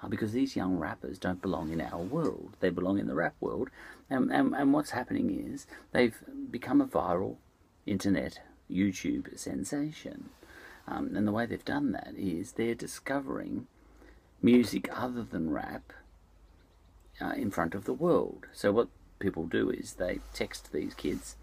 Uh, 0.00 0.06
because 0.06 0.30
these 0.30 0.54
young 0.54 0.78
rappers 0.78 1.18
don't 1.18 1.42
belong 1.42 1.72
in 1.72 1.80
our 1.80 1.98
world, 1.98 2.56
they 2.60 2.70
belong 2.70 3.00
in 3.00 3.08
the 3.08 3.16
rap 3.16 3.34
world. 3.40 3.68
And, 4.08 4.30
and, 4.30 4.54
and 4.54 4.72
what's 4.72 4.90
happening 4.90 5.52
is 5.52 5.66
they've 5.90 6.16
become 6.48 6.80
a 6.80 6.86
viral 6.86 7.38
internet 7.86 8.38
YouTube 8.70 9.36
sensation. 9.36 10.28
Um, 10.86 11.16
and 11.16 11.26
the 11.26 11.32
way 11.32 11.44
they've 11.44 11.64
done 11.64 11.90
that 11.90 12.14
is 12.16 12.52
they're 12.52 12.76
discovering 12.76 13.66
music 14.42 14.88
other 14.92 15.22
than 15.22 15.50
rap 15.50 15.92
uh, 17.20 17.32
in 17.36 17.50
front 17.50 17.74
of 17.74 17.84
the 17.84 17.92
world. 17.92 18.46
So 18.52 18.72
what 18.72 18.88
people 19.18 19.46
do 19.46 19.70
is 19.70 19.94
they 19.94 20.20
text 20.32 20.72
these 20.72 20.94
kids 20.94 21.36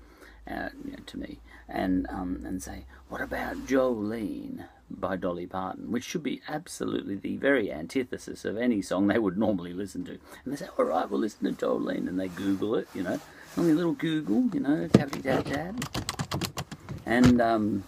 uh, 0.50 0.70
you 0.84 0.92
know, 0.92 1.04
to 1.06 1.20
me 1.20 1.40
and 1.68 2.06
um, 2.10 2.44
and 2.46 2.62
say, 2.62 2.86
"What 3.10 3.22
about 3.22 3.66
Jolene 3.66 4.66
by 4.90 5.16
Dolly 5.16 5.48
Parton?" 5.48 5.92
Which 5.92 6.04
should 6.04 6.24
be 6.24 6.42
absolutely 6.48 7.16
the 7.16 7.38
very 7.38 7.72
antithesis 7.72 8.46
of 8.46 8.58
any 8.58 8.82
song 8.82 9.08
they 9.08 9.18
would 9.18 9.38
normally 9.38 9.74
listen 9.74 10.06
to. 10.06 10.12
And 10.12 10.54
they 10.54 10.58
say, 10.58 10.68
"All 10.78 10.86
right, 10.86 11.10
we'll 11.10 11.20
listen 11.20 11.54
to 11.54 11.66
Jolene," 11.66 12.08
and 12.08 12.20
they 12.20 12.28
Google 12.28 12.76
it, 12.76 12.88
you 12.94 13.04
know, 13.04 13.20
only 13.58 13.72
a 13.72 13.76
little 13.76 13.94
Google, 13.94 14.50
you 14.54 14.60
know, 14.60 14.88
tappity 14.90 15.24
tap 15.24 15.46
tap, 15.46 16.54
and 17.06 17.42
um, 17.42 17.84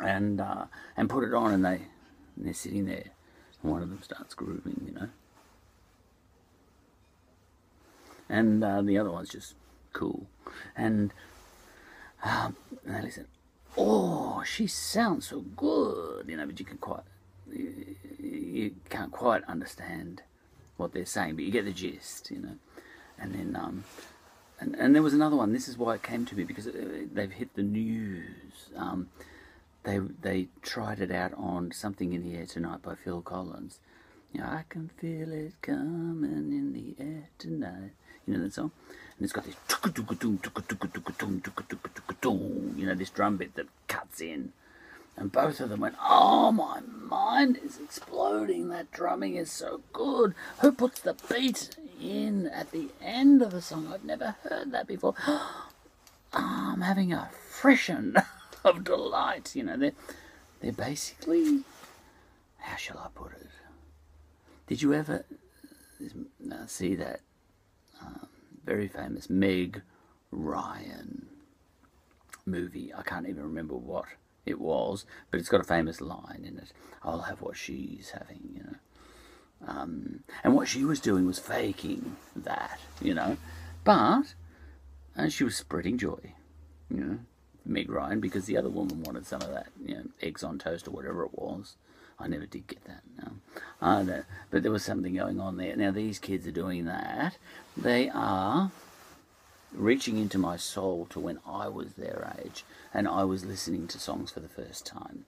and 0.00 0.40
uh, 0.40 0.66
and 0.96 1.10
put 1.10 1.24
it 1.24 1.34
on, 1.34 1.52
and 1.52 1.64
they 1.64 1.80
and 2.36 2.46
they're 2.46 2.54
sitting 2.54 2.86
there, 2.86 3.10
one 3.62 3.82
of 3.82 3.88
them 3.88 4.02
starts 4.02 4.34
grooving, 4.34 4.82
you 4.86 4.92
know. 4.92 5.08
And 8.28 8.62
uh, 8.62 8.82
the 8.82 8.98
other 8.98 9.10
one's 9.10 9.30
just 9.30 9.54
cool. 9.92 10.26
And 10.76 11.12
um, 12.22 12.56
I 12.90 13.00
listen, 13.00 13.26
oh, 13.76 14.42
she 14.44 14.66
sounds 14.66 15.28
so 15.28 15.40
good, 15.40 16.26
you 16.28 16.36
know, 16.36 16.46
but 16.46 16.58
you 16.58 16.66
can 16.66 16.78
quite, 16.78 17.02
you, 17.50 17.96
you 18.18 18.74
can't 18.90 19.12
quite 19.12 19.44
understand 19.44 20.22
what 20.76 20.92
they're 20.92 21.06
saying, 21.06 21.36
but 21.36 21.44
you 21.44 21.50
get 21.50 21.64
the 21.64 21.72
gist, 21.72 22.30
you 22.30 22.40
know. 22.40 22.56
And 23.18 23.34
then, 23.34 23.56
um, 23.56 23.84
and, 24.60 24.74
and 24.76 24.94
there 24.94 25.02
was 25.02 25.14
another 25.14 25.36
one. 25.36 25.52
This 25.52 25.68
is 25.68 25.76
why 25.76 25.94
it 25.94 26.02
came 26.02 26.24
to 26.26 26.36
me 26.36 26.44
because 26.44 26.68
they've 27.12 27.32
hit 27.32 27.54
the 27.54 27.62
news. 27.62 28.70
Um, 28.76 29.08
they 29.88 29.98
they 29.98 30.48
tried 30.60 31.00
it 31.00 31.10
out 31.10 31.32
on 31.34 31.72
Something 31.72 32.12
in 32.12 32.22
the 32.22 32.36
Air 32.36 32.44
Tonight 32.44 32.82
by 32.82 32.94
Phil 32.94 33.22
Collins, 33.22 33.80
You 34.32 34.42
know, 34.42 34.46
I 34.46 34.64
can 34.68 34.90
feel 35.00 35.32
it 35.32 35.54
coming 35.62 36.52
in 36.52 36.74
the 36.74 37.02
air 37.02 37.30
tonight. 37.38 37.92
You 38.26 38.34
know 38.34 38.44
that 38.44 38.52
song? 38.52 38.70
And 39.16 39.24
it's 39.24 39.32
got 39.32 39.44
this 39.44 39.56
you 42.76 42.86
know, 42.86 42.94
this 42.94 43.10
drum 43.10 43.38
bit 43.38 43.54
that 43.54 43.66
cuts 43.86 44.20
in. 44.20 44.52
And 45.16 45.32
both 45.32 45.58
of 45.60 45.70
them 45.70 45.80
went, 45.80 45.96
Oh, 46.02 46.52
my 46.52 46.80
mind 46.80 47.58
is 47.64 47.80
exploding. 47.82 48.68
That 48.68 48.92
drumming 48.92 49.36
is 49.36 49.50
so 49.50 49.80
good. 49.94 50.34
Who 50.60 50.70
puts 50.70 51.00
the 51.00 51.16
beat 51.30 51.76
in 52.00 52.46
at 52.48 52.72
the 52.72 52.90
end 53.00 53.40
of 53.40 53.54
a 53.54 53.62
song? 53.62 53.90
I've 53.92 54.04
never 54.04 54.36
heard 54.42 54.70
that 54.72 54.86
before. 54.86 55.14
Ah, 56.34 56.74
I'm 56.74 56.82
having 56.82 57.10
a 57.10 57.30
freshen 57.32 58.14
of 58.64 58.84
delight. 58.84 59.54
You 59.54 59.64
know, 59.64 59.76
they're, 59.76 59.92
they're 60.60 60.72
basically, 60.72 61.62
how 62.58 62.76
shall 62.76 62.98
I 62.98 63.08
put 63.14 63.32
it? 63.32 63.48
Did 64.66 64.82
you 64.82 64.92
ever 64.94 65.24
uh, 66.02 66.66
see 66.66 66.94
that 66.96 67.20
um, 68.02 68.28
very 68.64 68.88
famous 68.88 69.30
Meg 69.30 69.82
Ryan 70.30 71.26
movie? 72.44 72.92
I 72.94 73.02
can't 73.02 73.28
even 73.28 73.42
remember 73.42 73.74
what 73.74 74.06
it 74.44 74.60
was, 74.60 75.06
but 75.30 75.40
it's 75.40 75.48
got 75.48 75.60
a 75.60 75.64
famous 75.64 76.00
line 76.00 76.44
in 76.46 76.58
it. 76.58 76.72
I'll 77.02 77.22
have 77.22 77.40
what 77.40 77.56
she's 77.56 78.10
having, 78.10 78.50
you 78.54 78.62
know. 78.64 78.74
Um, 79.66 80.20
and 80.44 80.54
what 80.54 80.68
she 80.68 80.84
was 80.84 81.00
doing 81.00 81.26
was 81.26 81.38
faking 81.38 82.16
that, 82.36 82.78
you 83.00 83.14
know. 83.14 83.36
But 83.84 84.34
and 85.16 85.32
she 85.32 85.44
was 85.44 85.56
spreading 85.56 85.98
joy, 85.98 86.34
you 86.90 87.00
know, 87.00 87.18
Meg 87.68 87.90
Ryan, 87.90 88.20
because 88.20 88.46
the 88.46 88.56
other 88.56 88.70
woman 88.70 89.02
wanted 89.02 89.26
some 89.26 89.42
of 89.42 89.50
that, 89.50 89.68
you 89.84 89.94
know, 89.94 90.04
eggs 90.22 90.42
on 90.42 90.58
toast 90.58 90.88
or 90.88 90.92
whatever 90.92 91.24
it 91.24 91.38
was. 91.38 91.76
I 92.18 92.26
never 92.26 92.46
did 92.46 92.66
get 92.66 92.82
that. 92.84 93.02
No. 93.80 94.24
But 94.50 94.62
there 94.62 94.72
was 94.72 94.84
something 94.84 95.14
going 95.14 95.38
on 95.38 95.56
there. 95.56 95.76
Now 95.76 95.92
these 95.92 96.18
kids 96.18 96.46
are 96.46 96.52
doing 96.52 96.86
that. 96.86 97.36
They 97.76 98.08
are 98.08 98.72
reaching 99.72 100.16
into 100.16 100.38
my 100.38 100.56
soul 100.56 101.06
to 101.10 101.20
when 101.20 101.38
I 101.46 101.68
was 101.68 101.92
their 101.92 102.34
age 102.42 102.64
and 102.92 103.06
I 103.06 103.22
was 103.24 103.44
listening 103.44 103.86
to 103.88 104.00
songs 104.00 104.30
for 104.30 104.40
the 104.40 104.48
first 104.48 104.86
time. 104.86 105.26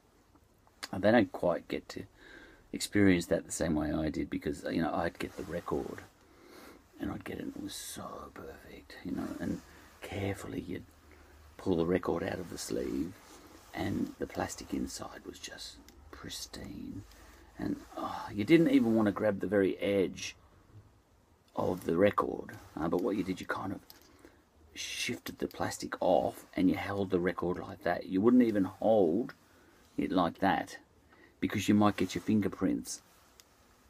And 0.90 1.02
they 1.04 1.12
don't 1.12 1.30
quite 1.30 1.68
get 1.68 1.88
to 1.90 2.04
experience 2.73 3.26
that 3.26 3.47
the 3.47 3.52
same 3.52 3.75
way 3.75 3.92
I 3.92 4.09
did 4.09 4.30
because 4.30 4.64
you 4.70 4.82
know 4.82 4.92
I'd 4.92 5.18
get 5.18 5.37
the 5.37 5.42
record 5.44 6.02
and 7.00 7.11
I'd 7.11 7.25
get 7.25 7.38
it 7.38 7.44
and 7.44 7.56
it 7.56 7.62
was 7.62 7.75
so 7.75 8.30
perfect, 8.35 8.97
you 9.04 9.12
know, 9.12 9.28
and 9.38 9.61
carefully 10.02 10.64
you'd 10.66 10.85
pull 11.60 11.76
the 11.76 11.86
record 11.86 12.22
out 12.22 12.38
of 12.38 12.50
the 12.50 12.58
sleeve 12.58 13.12
and 13.74 14.12
the 14.18 14.26
plastic 14.26 14.74
inside 14.74 15.20
was 15.26 15.38
just 15.38 15.76
pristine 16.10 17.02
and 17.58 17.76
oh, 17.96 18.26
you 18.34 18.44
didn't 18.44 18.70
even 18.70 18.94
want 18.94 19.06
to 19.06 19.12
grab 19.12 19.40
the 19.40 19.46
very 19.46 19.76
edge 19.78 20.34
of 21.54 21.84
the 21.84 21.96
record 21.96 22.50
uh, 22.78 22.88
but 22.88 23.02
what 23.02 23.16
you 23.16 23.22
did 23.22 23.40
you 23.40 23.46
kind 23.46 23.72
of 23.72 23.80
shifted 24.74 25.38
the 25.38 25.46
plastic 25.46 25.94
off 26.00 26.46
and 26.54 26.68
you 26.68 26.76
held 26.76 27.10
the 27.10 27.20
record 27.20 27.58
like 27.58 27.82
that. 27.82 28.06
You 28.06 28.20
wouldn't 28.20 28.42
even 28.42 28.64
hold 28.64 29.34
it 29.96 30.10
like 30.10 30.38
that 30.38 30.78
because 31.40 31.68
you 31.68 31.74
might 31.74 31.96
get 31.96 32.14
your 32.14 32.22
fingerprints 32.22 33.02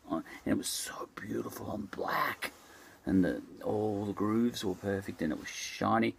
on. 0.09 0.25
And 0.45 0.53
it 0.55 0.59
was 0.59 0.69
so 0.69 1.09
beautiful 1.15 1.73
and 1.73 1.91
black 1.91 2.53
and 3.07 3.25
the, 3.25 3.43
all 3.65 4.05
the 4.07 4.13
grooves 4.13 4.65
were 4.65 4.75
perfect 4.75 5.23
and 5.23 5.33
it 5.33 5.39
was 5.39 5.49
shiny 5.49 6.15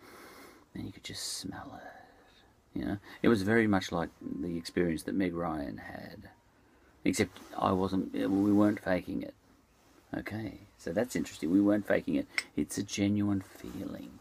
and 0.74 0.86
you 0.86 0.92
could 0.92 1.04
just 1.04 1.38
smell 1.38 1.80
it. 1.84 2.80
You 2.80 2.86
know, 2.86 2.98
it 3.22 3.28
was 3.28 3.42
very 3.42 3.68
much 3.68 3.92
like 3.92 4.10
the 4.22 4.58
experience 4.58 5.04
that 5.04 5.16
Meg 5.16 5.34
Ryan 5.34 5.78
had, 5.78 6.30
except 7.04 7.38
I 7.58 7.74
wasn't. 7.74 8.14
We 8.14 8.52
weren't 8.54 8.80
faking 8.80 9.24
it. 9.24 9.34
Okay, 10.18 10.60
so 10.78 10.92
that's 10.92 11.16
interesting. 11.16 11.52
We 11.52 11.62
weren't 11.62 11.88
faking 11.88 12.16
it. 12.16 12.28
It's 12.56 12.78
a 12.78 12.84
genuine 12.84 13.42
feeling 13.42 14.20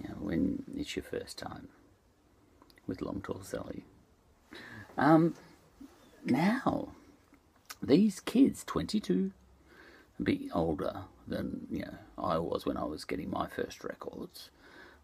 you 0.00 0.08
know, 0.08 0.14
when 0.20 0.62
it's 0.76 0.94
your 0.96 1.02
first 1.02 1.38
time 1.38 1.68
with 2.86 3.02
Long 3.02 3.20
Tall 3.20 3.42
Sally. 3.42 3.84
Um, 4.96 5.34
now, 6.24 6.88
these 7.82 8.20
kids, 8.20 8.64
22, 8.64 9.32
a 10.18 10.22
bit 10.22 10.40
older 10.52 11.02
than 11.26 11.66
you 11.70 11.80
know 11.82 11.94
I 12.16 12.38
was 12.38 12.66
when 12.66 12.76
I 12.76 12.84
was 12.84 13.04
getting 13.04 13.30
my 13.30 13.46
first 13.46 13.84
records, 13.84 14.50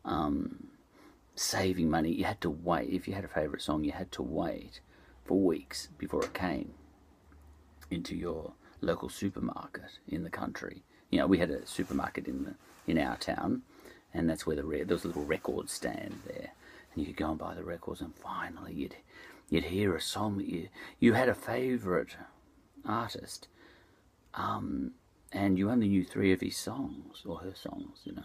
um, 0.05 0.69
saving 1.35 1.91
money. 1.91 2.13
You 2.13 2.25
had 2.25 2.41
to 2.43 2.51
wait 2.51 2.91
if 2.91 3.09
you 3.09 3.15
had 3.15 3.25
a 3.25 3.29
favourite 3.29 3.63
song. 3.63 3.85
You 3.85 3.93
had 3.93 4.13
to 4.13 4.23
wait 4.23 4.81
for 5.25 5.39
weeks 5.39 5.89
before 5.99 6.25
it 6.25 6.35
came 6.35 6.75
into 7.91 8.15
your 8.15 8.53
local 8.81 9.09
supermarket 9.09 9.99
in 10.09 10.25
the 10.25 10.31
country. 10.31 10.83
You 11.11 11.19
know, 11.19 11.27
we 11.27 11.39
had 11.39 11.51
a 11.51 11.67
supermarket 11.67 12.27
in 12.27 12.45
the 12.45 12.55
in 12.87 12.99
our 12.99 13.17
town, 13.17 13.63
and 14.13 14.29
that's 14.29 14.47
where 14.47 14.57
the 14.57 14.63
there 14.63 14.95
was 14.95 15.05
a 15.05 15.09
little 15.09 15.25
record 15.25 15.71
stand 15.71 16.21
there, 16.27 16.51
and 16.93 17.01
you 17.01 17.07
could 17.07 17.17
go 17.17 17.31
and 17.31 17.39
buy 17.39 17.55
the 17.55 17.65
records, 17.65 18.01
and 18.01 18.15
finally 18.15 18.73
you'd 18.75 18.97
you'd 19.49 19.65
hear 19.65 19.95
a 19.95 20.01
song 20.01 20.39
that 20.39 20.49
you 20.49 20.69
you 20.99 21.15
had 21.15 21.29
a 21.29 21.35
favourite 21.35 22.17
artist, 22.85 23.49
um, 24.35 24.93
and 25.33 25.59
you 25.59 25.71
only 25.71 25.89
knew 25.89 26.05
three 26.05 26.33
of 26.33 26.41
his 26.41 26.57
songs 26.57 27.23
or 27.25 27.39
her 27.39 27.55
songs, 27.55 28.01
you 28.05 28.13
know. 28.13 28.25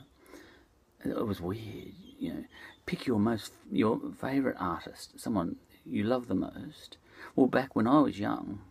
It 1.06 1.25
was 1.25 1.39
weird, 1.41 1.94
you 2.20 2.34
know. 2.34 2.44
Pick 2.86 3.08
your 3.08 3.20
most 3.20 3.53
your 3.72 4.00
favourite 4.20 4.58
artist, 4.60 5.20
someone 5.20 5.58
you 5.86 6.03
love 6.03 6.27
the 6.27 6.36
most. 6.36 6.98
Well, 7.36 7.48
back 7.48 7.75
when 7.75 7.88
I 7.88 8.00
was 8.00 8.20
young, 8.20 8.62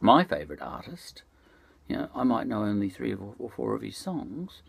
my 0.00 0.24
favourite 0.24 0.62
artist, 0.62 1.22
you 1.88 1.96
know, 1.96 2.08
I 2.14 2.24
might 2.24 2.46
know 2.46 2.62
only 2.62 2.90
three 2.90 3.14
or 3.14 3.50
four 3.50 3.74
of 3.74 3.82
his 3.82 3.96
songs, 3.96 4.62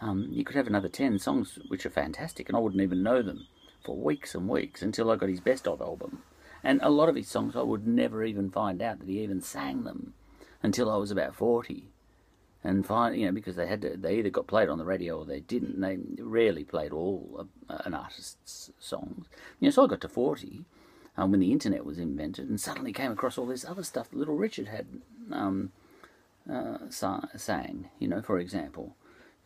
um, 0.00 0.28
you 0.30 0.44
could 0.44 0.56
have 0.56 0.66
another 0.66 0.88
10 0.88 1.18
songs 1.18 1.58
which 1.68 1.86
are 1.86 1.90
fantastic, 1.90 2.48
and 2.48 2.56
I 2.56 2.60
wouldn't 2.60 2.82
even 2.82 3.02
know 3.02 3.22
them 3.22 3.46
for 3.84 3.96
weeks 3.96 4.34
and 4.34 4.48
weeks 4.48 4.82
until 4.82 5.10
I 5.10 5.16
got 5.16 5.28
his 5.28 5.40
best 5.40 5.68
of 5.68 5.80
album. 5.80 6.22
And 6.62 6.80
a 6.82 6.90
lot 6.90 7.08
of 7.08 7.16
his 7.16 7.28
songs 7.28 7.54
I 7.54 7.62
would 7.62 7.86
never 7.86 8.24
even 8.24 8.50
find 8.50 8.82
out 8.82 8.98
that 8.98 9.08
he 9.08 9.20
even 9.20 9.40
sang 9.40 9.84
them 9.84 10.14
until 10.62 10.90
I 10.90 10.96
was 10.96 11.10
about 11.10 11.34
40. 11.34 11.90
And 12.66 12.86
find, 12.86 13.14
you 13.14 13.26
know, 13.26 13.32
because 13.32 13.56
they 13.56 13.66
had 13.66 13.82
to, 13.82 13.94
they 13.94 14.16
either 14.16 14.30
got 14.30 14.46
played 14.46 14.70
on 14.70 14.78
the 14.78 14.86
radio 14.86 15.18
or 15.18 15.26
they 15.26 15.40
didn't. 15.40 15.78
They 15.80 15.98
rarely 16.18 16.64
played 16.64 16.92
all 16.92 17.46
an 17.68 17.92
artist's 17.92 18.70
songs. 18.78 19.26
You 19.60 19.66
know, 19.66 19.70
so 19.70 19.84
I 19.84 19.86
got 19.86 20.00
to 20.00 20.08
40 20.08 20.64
um, 21.16 21.30
when 21.30 21.40
the 21.40 21.52
internet 21.52 21.84
was 21.84 21.98
invented 21.98 22.48
and 22.48 22.60
suddenly 22.60 22.92
came 22.92 23.12
across 23.12 23.36
all 23.36 23.46
this 23.46 23.64
other 23.64 23.82
stuff 23.82 24.10
that 24.10 24.18
Little 24.18 24.36
Richard 24.36 24.68
had 24.68 24.86
um, 25.30 25.72
uh, 26.50 26.78
sang, 26.90 27.90
you 27.98 28.08
know, 28.08 28.22
for 28.22 28.38
example. 28.38 28.96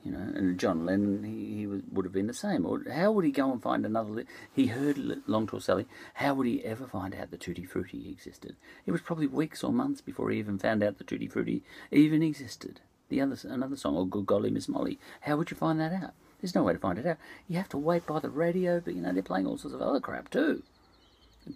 You 0.04 0.12
know, 0.12 0.18
and 0.18 0.60
John 0.60 0.86
Lennon, 0.86 1.24
he, 1.24 1.56
he 1.56 1.66
would 1.66 2.04
have 2.04 2.12
been 2.12 2.28
the 2.28 2.32
same. 2.32 2.64
Or 2.64 2.84
how 2.88 3.10
would 3.10 3.24
he 3.24 3.32
go 3.32 3.50
and 3.50 3.60
find 3.60 3.84
another? 3.84 4.24
He 4.54 4.66
heard 4.66 5.22
Long 5.26 5.48
Tall 5.48 5.58
Sally. 5.58 5.86
How 6.14 6.34
would 6.34 6.46
he 6.46 6.64
ever 6.64 6.86
find 6.86 7.16
out 7.16 7.32
that 7.32 7.40
Tutti 7.40 7.64
Frutti 7.64 8.08
existed? 8.08 8.54
It 8.86 8.92
was 8.92 9.00
probably 9.00 9.26
weeks 9.26 9.64
or 9.64 9.72
months 9.72 10.00
before 10.00 10.30
he 10.30 10.38
even 10.38 10.56
found 10.56 10.84
out 10.84 10.98
that 10.98 11.08
Tutti 11.08 11.26
Frutti 11.26 11.64
even 11.90 12.22
existed. 12.22 12.80
The 13.08 13.20
other 13.20 13.36
another 13.44 13.76
song, 13.76 13.96
or 13.96 14.06
Good 14.06 14.26
Golly 14.26 14.50
Miss 14.50 14.68
Molly. 14.68 14.98
How 15.22 15.36
would 15.36 15.50
you 15.50 15.56
find 15.56 15.80
that 15.80 15.92
out? 15.92 16.12
There's 16.40 16.54
no 16.54 16.62
way 16.62 16.72
to 16.72 16.78
find 16.78 16.98
it 16.98 17.06
out. 17.06 17.16
You 17.48 17.56
have 17.56 17.68
to 17.70 17.78
wait 17.78 18.06
by 18.06 18.20
the 18.20 18.30
radio, 18.30 18.80
but 18.80 18.94
you 18.94 19.02
know 19.02 19.12
they're 19.12 19.22
playing 19.22 19.46
all 19.46 19.58
sorts 19.58 19.74
of 19.74 19.82
other 19.82 20.00
crap 20.00 20.30
too, 20.30 20.62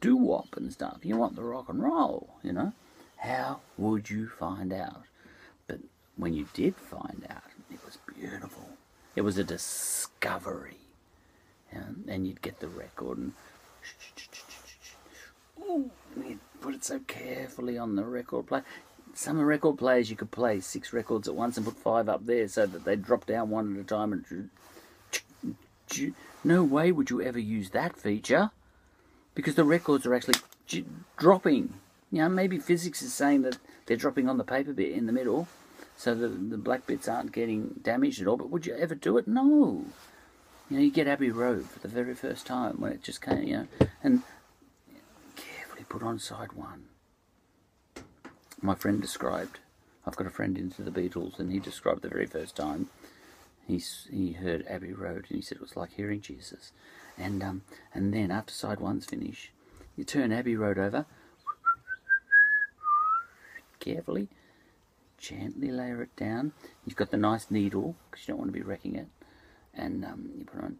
doo 0.00 0.16
wop 0.16 0.56
and 0.56 0.72
stuff. 0.72 0.98
You 1.02 1.16
want 1.16 1.36
the 1.36 1.42
rock 1.42 1.68
and 1.68 1.82
roll, 1.82 2.36
you 2.42 2.52
know. 2.52 2.72
How 3.18 3.60
would 3.78 4.10
you 4.10 4.28
find 4.28 4.72
out? 4.72 5.02
But 5.68 5.78
when 6.16 6.34
you 6.34 6.48
did 6.54 6.74
find 6.74 7.24
out, 7.30 7.42
it 7.70 7.78
was 7.84 7.98
beautiful. 8.18 8.68
It 9.14 9.20
was 9.20 9.38
a 9.38 9.44
discovery. 9.44 10.78
And, 11.70 12.04
and 12.08 12.26
you'd 12.26 12.42
get 12.42 12.58
the 12.60 12.68
record 12.68 13.18
and 13.18 13.32
ooh, 15.62 15.90
you'd 16.16 16.40
put 16.60 16.74
it 16.74 16.84
so 16.84 16.98
carefully 17.06 17.78
on 17.78 17.94
the 17.94 18.04
record 18.04 18.48
player. 18.48 18.64
Some 19.14 19.40
record 19.40 19.78
players 19.78 20.10
you 20.10 20.16
could 20.16 20.30
play 20.30 20.60
six 20.60 20.92
records 20.92 21.28
at 21.28 21.34
once 21.34 21.56
and 21.56 21.66
put 21.66 21.76
five 21.76 22.08
up 22.08 22.24
there 22.26 22.48
so 22.48 22.66
that 22.66 22.84
they 22.84 22.96
drop 22.96 23.26
down 23.26 23.50
one 23.50 23.74
at 23.76 23.80
a 23.82 23.84
time 23.84 24.12
and 24.12 24.50
no 26.44 26.64
way 26.64 26.92
would 26.92 27.10
you 27.10 27.22
ever 27.22 27.38
use 27.38 27.70
that 27.70 27.96
feature 27.96 28.50
because 29.34 29.54
the 29.54 29.64
records 29.64 30.06
are 30.06 30.14
actually 30.14 30.40
dropping. 31.16 31.74
You 32.10 32.22
know, 32.22 32.28
maybe 32.28 32.58
physics 32.58 33.02
is 33.02 33.14
saying 33.14 33.42
that 33.42 33.58
they're 33.86 33.96
dropping 33.96 34.28
on 34.28 34.38
the 34.38 34.44
paper 34.44 34.72
bit 34.72 34.92
in 34.92 35.06
the 35.06 35.12
middle, 35.12 35.48
so 35.96 36.14
the, 36.14 36.28
the 36.28 36.58
black 36.58 36.86
bits 36.86 37.08
aren't 37.08 37.32
getting 37.32 37.80
damaged 37.82 38.20
at 38.20 38.26
all. 38.26 38.36
But 38.36 38.50
would 38.50 38.66
you 38.66 38.74
ever 38.76 38.94
do 38.94 39.18
it? 39.18 39.26
No. 39.28 39.84
You 40.68 40.76
know, 40.76 40.82
you 40.82 40.90
get 40.90 41.06
Abbey 41.06 41.30
Road 41.30 41.66
for 41.66 41.78
the 41.78 41.88
very 41.88 42.14
first 42.14 42.46
time 42.46 42.80
when 42.80 42.92
it 42.92 43.02
just 43.02 43.20
came, 43.20 43.42
you 43.42 43.56
know, 43.56 43.66
and 44.02 44.22
carefully 45.36 45.84
put 45.88 46.02
on 46.02 46.18
side 46.18 46.52
one. 46.52 46.84
My 48.62 48.74
friend 48.74 49.00
described, 49.00 49.58
I've 50.06 50.16
got 50.16 50.26
a 50.26 50.30
friend 50.30 50.56
into 50.56 50.82
the 50.82 50.90
Beatles, 50.90 51.38
and 51.38 51.52
he 51.52 51.58
described 51.58 52.02
the 52.02 52.08
very 52.08 52.26
first 52.26 52.56
time 52.56 52.88
he, 53.66 53.82
he 54.10 54.32
heard 54.32 54.66
Abbey 54.68 54.92
Road, 54.92 55.26
and 55.28 55.36
he 55.36 55.42
said 55.42 55.56
it 55.56 55.62
was 55.62 55.76
like 55.76 55.92
hearing 55.92 56.20
Jesus. 56.20 56.72
And, 57.18 57.42
um, 57.42 57.62
and 57.92 58.14
then 58.14 58.30
after 58.30 58.52
side 58.52 58.80
one's 58.80 59.04
finished, 59.04 59.50
you 59.96 60.04
turn 60.04 60.32
Abbey 60.32 60.56
Road 60.56 60.78
over 60.78 61.06
carefully 63.80 64.28
gently 65.22 65.70
layer 65.70 66.02
it 66.02 66.14
down. 66.16 66.52
You've 66.84 66.96
got 66.96 67.10
the 67.10 67.16
nice 67.16 67.50
needle 67.50 67.94
because 68.10 68.26
you 68.26 68.32
don't 68.32 68.40
want 68.40 68.52
to 68.52 68.58
be 68.58 68.64
wrecking 68.64 68.96
it, 68.96 69.06
and 69.72 70.04
um, 70.04 70.30
you 70.36 70.44
put 70.44 70.64
on. 70.64 70.78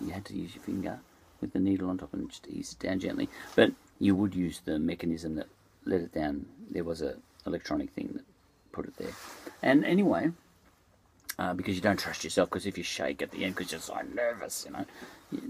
You 0.00 0.12
had 0.12 0.24
to 0.26 0.34
use 0.34 0.54
your 0.54 0.64
finger 0.64 0.98
with 1.40 1.52
the 1.52 1.60
needle 1.60 1.88
on 1.88 1.98
top 1.98 2.12
and 2.12 2.28
just 2.28 2.48
ease 2.48 2.72
it 2.72 2.84
down 2.84 2.98
gently. 2.98 3.28
But 3.54 3.72
you 4.02 4.16
would 4.16 4.34
use 4.34 4.60
the 4.64 4.80
mechanism 4.80 5.36
that 5.36 5.46
let 5.84 6.00
it 6.00 6.12
down. 6.12 6.44
There 6.72 6.82
was 6.82 7.02
a 7.02 7.14
electronic 7.46 7.90
thing 7.90 8.10
that 8.14 8.24
put 8.72 8.86
it 8.86 8.96
there. 8.96 9.12
And 9.62 9.84
anyway, 9.84 10.32
uh, 11.38 11.54
because 11.54 11.76
you 11.76 11.80
don't 11.80 12.00
trust 12.00 12.24
yourself, 12.24 12.50
because 12.50 12.66
if 12.66 12.76
you 12.76 12.82
shake 12.82 13.22
at 13.22 13.30
the 13.30 13.44
end, 13.44 13.54
because 13.54 13.70
you're 13.70 13.80
so 13.80 13.96
nervous, 14.12 14.66
you 14.66 14.72
know, 14.72 14.84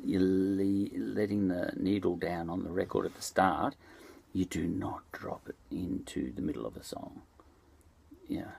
you're 0.05 0.21
letting 0.21 1.49
the 1.49 1.73
needle 1.77 2.15
down 2.17 2.51
on 2.51 2.63
the 2.63 2.71
record 2.71 3.07
at 3.07 3.15
the 3.15 3.23
start, 3.23 3.75
you 4.35 4.45
do 4.45 4.67
not 4.67 5.01
drop 5.13 5.49
it 5.49 5.57
into 5.71 6.31
the 6.35 6.43
middle 6.43 6.67
of 6.67 6.77
a 6.77 6.85
song. 6.85 7.23
Yeah, 8.29 8.53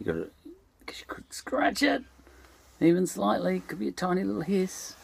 you 0.00 0.06
got 0.06 0.12
to, 0.14 0.30
because 0.80 0.98
you 0.98 1.06
could 1.06 1.32
scratch 1.32 1.80
it, 1.80 2.02
even 2.80 3.06
slightly. 3.06 3.60
Could 3.60 3.78
be 3.78 3.88
a 3.88 3.92
tiny 3.92 4.24
little 4.24 4.42
hiss. 4.42 4.96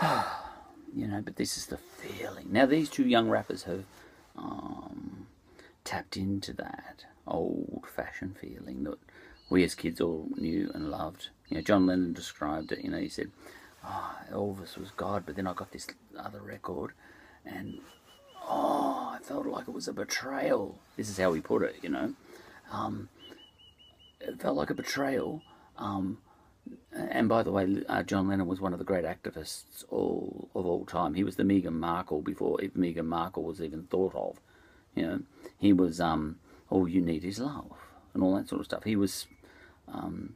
you 0.94 1.06
know, 1.06 1.20
but 1.20 1.36
this 1.36 1.56
is 1.56 1.66
the 1.66 1.76
feeling. 1.76 2.48
Now, 2.50 2.66
these 2.66 2.88
two 2.88 3.06
young 3.06 3.28
rappers 3.28 3.64
have 3.64 3.84
um, 4.36 5.26
tapped 5.84 6.16
into 6.16 6.52
that 6.54 7.04
old-fashioned 7.26 8.36
feeling 8.38 8.84
that 8.84 8.98
we 9.48 9.64
as 9.64 9.74
kids 9.74 10.00
all 10.00 10.28
knew 10.36 10.70
and 10.74 10.90
loved. 10.90 11.28
You 11.48 11.56
know, 11.56 11.62
John 11.62 11.86
Lennon 11.86 12.12
described 12.12 12.72
it. 12.72 12.80
You 12.80 12.90
know, 12.90 12.98
he 12.98 13.08
said, 13.08 13.30
oh, 13.84 14.16
"Elvis 14.30 14.78
was 14.78 14.90
God," 14.96 15.24
but 15.26 15.36
then 15.36 15.46
I 15.46 15.52
got 15.52 15.72
this 15.72 15.86
other 16.18 16.40
record, 16.40 16.92
and 17.44 17.78
oh, 18.48 19.10
I 19.14 19.18
felt 19.22 19.46
like 19.46 19.68
it 19.68 19.74
was 19.74 19.88
a 19.88 19.92
betrayal. 19.92 20.78
This 20.96 21.08
is 21.08 21.18
how 21.18 21.32
he 21.32 21.40
put 21.40 21.62
it. 21.62 21.76
You 21.82 21.90
know, 21.90 22.14
um, 22.70 23.08
it 24.20 24.40
felt 24.40 24.56
like 24.56 24.70
a 24.70 24.74
betrayal. 24.74 25.42
Um, 25.76 26.18
and 26.92 27.28
by 27.28 27.42
the 27.42 27.50
way, 27.52 27.82
uh, 27.88 28.02
John 28.02 28.28
Lennon 28.28 28.46
was 28.46 28.60
one 28.60 28.72
of 28.72 28.78
the 28.78 28.84
great 28.84 29.04
activists 29.04 29.84
all 29.90 30.50
of 30.54 30.66
all 30.66 30.84
time. 30.84 31.14
He 31.14 31.24
was 31.24 31.36
the 31.36 31.42
Meghan 31.42 31.74
Markle 31.74 32.22
before 32.22 32.58
Meghan 32.58 33.06
Markle 33.06 33.44
was 33.44 33.60
even 33.60 33.84
thought 33.84 34.14
of. 34.14 34.40
You 34.94 35.06
know, 35.06 35.20
he 35.58 35.72
was 35.72 36.00
um, 36.00 36.38
all 36.68 36.86
you 36.86 37.00
need 37.00 37.24
is 37.24 37.38
love 37.38 37.72
and 38.14 38.22
all 38.22 38.36
that 38.36 38.48
sort 38.48 38.60
of 38.60 38.66
stuff. 38.66 38.84
He 38.84 38.96
was 38.96 39.26
um, 39.88 40.34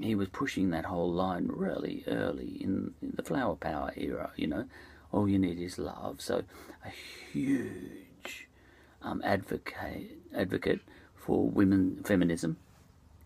he 0.00 0.14
was 0.14 0.28
pushing 0.28 0.70
that 0.70 0.84
whole 0.84 1.12
line 1.12 1.48
really 1.52 2.04
early 2.06 2.58
in, 2.60 2.94
in, 3.00 3.12
the 3.14 3.22
flower 3.22 3.56
power 3.56 3.92
era. 3.96 4.32
You 4.36 4.48
know, 4.48 4.64
all 5.12 5.28
you 5.28 5.38
need 5.38 5.58
is 5.58 5.78
love. 5.78 6.20
So 6.20 6.42
a 6.84 6.90
huge 7.32 8.48
um, 9.02 9.22
advocate 9.24 10.18
advocate 10.34 10.80
for 11.14 11.48
women 11.48 12.02
feminism. 12.04 12.56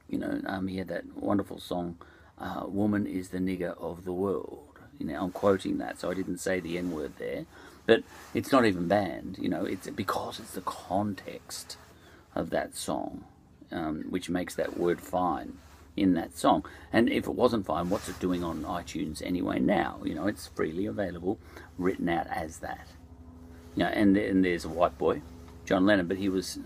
You 0.08 0.18
know, 0.18 0.40
um, 0.46 0.68
he 0.68 0.76
had 0.76 0.88
that 0.88 1.16
wonderful 1.16 1.58
song 1.58 1.96
uh, 2.42 2.64
woman 2.66 3.06
is 3.06 3.28
the 3.28 3.38
nigger 3.38 3.80
of 3.80 4.04
the 4.04 4.12
world. 4.12 4.80
You 4.98 5.06
know, 5.06 5.22
I'm 5.22 5.30
quoting 5.30 5.78
that, 5.78 6.00
so 6.00 6.10
I 6.10 6.14
didn't 6.14 6.38
say 6.38 6.60
the 6.60 6.76
N 6.76 6.90
word 6.90 7.12
there, 7.18 7.46
but 7.86 8.02
it's 8.34 8.52
not 8.52 8.66
even 8.66 8.88
banned. 8.88 9.38
You 9.40 9.48
know, 9.48 9.64
it's 9.64 9.88
because 9.88 10.38
it's 10.40 10.52
the 10.52 10.60
context 10.60 11.76
of 12.34 12.50
that 12.50 12.74
song, 12.76 13.24
um, 13.70 14.04
which 14.10 14.28
makes 14.28 14.54
that 14.56 14.76
word 14.76 15.00
fine 15.00 15.58
in 15.96 16.14
that 16.14 16.36
song. 16.36 16.64
And 16.92 17.08
if 17.08 17.26
it 17.26 17.34
wasn't 17.34 17.66
fine, 17.66 17.90
what's 17.90 18.08
it 18.08 18.18
doing 18.18 18.42
on 18.42 18.64
iTunes 18.64 19.22
anyway? 19.24 19.60
Now, 19.60 20.00
you 20.04 20.14
know, 20.14 20.26
it's 20.26 20.48
freely 20.48 20.86
available, 20.86 21.38
written 21.78 22.08
out 22.08 22.26
as 22.26 22.58
that. 22.58 22.88
You 23.76 23.84
know, 23.84 23.90
and 23.90 24.16
and 24.16 24.44
there's 24.44 24.64
a 24.64 24.68
white 24.68 24.98
boy, 24.98 25.22
John 25.64 25.86
Lennon, 25.86 26.06
but 26.06 26.18
he 26.18 26.28
was 26.28 26.58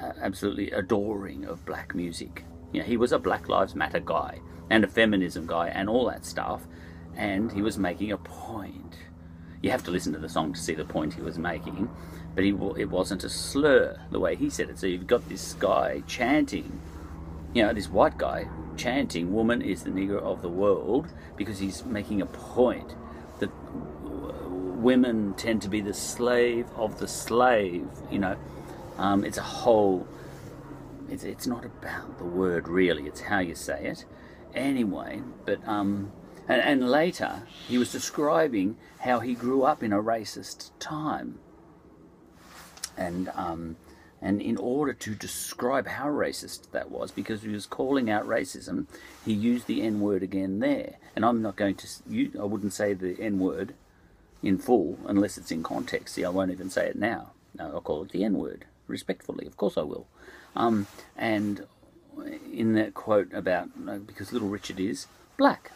uh, 0.00 0.12
absolutely 0.20 0.70
adoring 0.70 1.44
of 1.44 1.66
black 1.66 1.94
music 1.94 2.44
you 2.72 2.80
know, 2.80 2.86
he 2.86 2.96
was 2.96 3.12
a 3.12 3.18
Black 3.18 3.48
Lives 3.48 3.74
Matter 3.74 4.00
guy 4.00 4.40
and 4.70 4.84
a 4.84 4.88
feminism 4.88 5.46
guy 5.46 5.68
and 5.68 5.88
all 5.88 6.06
that 6.06 6.24
stuff, 6.24 6.66
and 7.16 7.52
he 7.52 7.62
was 7.62 7.78
making 7.78 8.12
a 8.12 8.18
point. 8.18 8.96
You 9.62 9.70
have 9.70 9.82
to 9.84 9.90
listen 9.90 10.12
to 10.12 10.18
the 10.18 10.28
song 10.28 10.52
to 10.52 10.60
see 10.60 10.74
the 10.74 10.84
point 10.84 11.14
he 11.14 11.22
was 11.22 11.38
making, 11.38 11.90
but 12.34 12.44
he, 12.44 12.50
it 12.76 12.90
wasn't 12.90 13.24
a 13.24 13.30
slur 13.30 13.98
the 14.10 14.20
way 14.20 14.36
he 14.36 14.50
said 14.50 14.70
it. 14.70 14.78
So 14.78 14.86
you've 14.86 15.06
got 15.06 15.28
this 15.28 15.54
guy 15.54 16.02
chanting, 16.06 16.80
you 17.54 17.62
know, 17.62 17.72
this 17.72 17.88
white 17.88 18.18
guy 18.18 18.48
chanting, 18.76 19.32
"Woman 19.32 19.62
is 19.62 19.82
the 19.82 19.90
nigger 19.90 20.20
of 20.20 20.42
the 20.42 20.48
world," 20.48 21.12
because 21.36 21.58
he's 21.58 21.84
making 21.84 22.20
a 22.20 22.26
point 22.26 22.94
that 23.40 23.50
women 24.78 25.34
tend 25.34 25.62
to 25.62 25.68
be 25.68 25.80
the 25.80 25.94
slave 25.94 26.66
of 26.76 27.00
the 27.00 27.08
slave. 27.08 27.88
You 28.10 28.20
know, 28.20 28.36
um, 28.96 29.24
it's 29.24 29.38
a 29.38 29.42
whole 29.42 30.06
it's, 31.08 31.24
it's 31.24 31.46
not 31.46 31.64
about 31.64 32.18
the 32.18 32.24
word 32.24 32.68
really, 32.68 33.06
it's 33.06 33.22
how 33.22 33.38
you 33.38 33.54
say 33.54 33.86
it. 33.86 34.04
Anyway, 34.54 35.22
but 35.44 35.66
um, 35.66 36.12
and, 36.48 36.62
and 36.62 36.90
later 36.90 37.42
he 37.66 37.78
was 37.78 37.92
describing 37.92 38.76
how 39.00 39.20
he 39.20 39.34
grew 39.34 39.62
up 39.62 39.82
in 39.82 39.92
a 39.92 40.02
racist 40.02 40.70
time. 40.78 41.38
And 42.96 43.30
um, 43.34 43.76
and 44.20 44.42
in 44.42 44.56
order 44.56 44.92
to 44.92 45.14
describe 45.14 45.86
how 45.86 46.06
racist 46.06 46.72
that 46.72 46.90
was, 46.90 47.12
because 47.12 47.42
he 47.42 47.48
was 47.50 47.66
calling 47.66 48.10
out 48.10 48.26
racism, 48.26 48.86
he 49.24 49.32
used 49.32 49.68
the 49.68 49.82
N 49.82 50.00
word 50.00 50.22
again 50.22 50.58
there. 50.58 50.96
And 51.14 51.24
I'm 51.24 51.40
not 51.40 51.54
going 51.54 51.76
to, 51.76 51.86
you, 52.08 52.32
I 52.40 52.44
wouldn't 52.44 52.72
say 52.72 52.94
the 52.94 53.16
N 53.20 53.38
word 53.38 53.74
in 54.42 54.58
full 54.58 54.98
unless 55.06 55.38
it's 55.38 55.52
in 55.52 55.62
context. 55.62 56.14
See, 56.14 56.24
I 56.24 56.30
won't 56.30 56.50
even 56.50 56.70
say 56.70 56.86
it 56.86 56.96
now. 56.96 57.32
No, 57.56 57.66
I'll 57.74 57.80
call 57.80 58.02
it 58.02 58.10
the 58.10 58.24
N 58.24 58.34
word 58.34 58.64
respectfully. 58.88 59.46
Of 59.46 59.56
course 59.56 59.78
I 59.78 59.82
will. 59.82 60.08
Um, 60.58 60.88
and 61.16 61.64
in 62.52 62.74
that 62.74 62.92
quote 62.92 63.32
about 63.32 63.68
because 64.06 64.32
Little 64.32 64.48
Richard 64.48 64.80
is 64.80 65.06
black, 65.36 65.70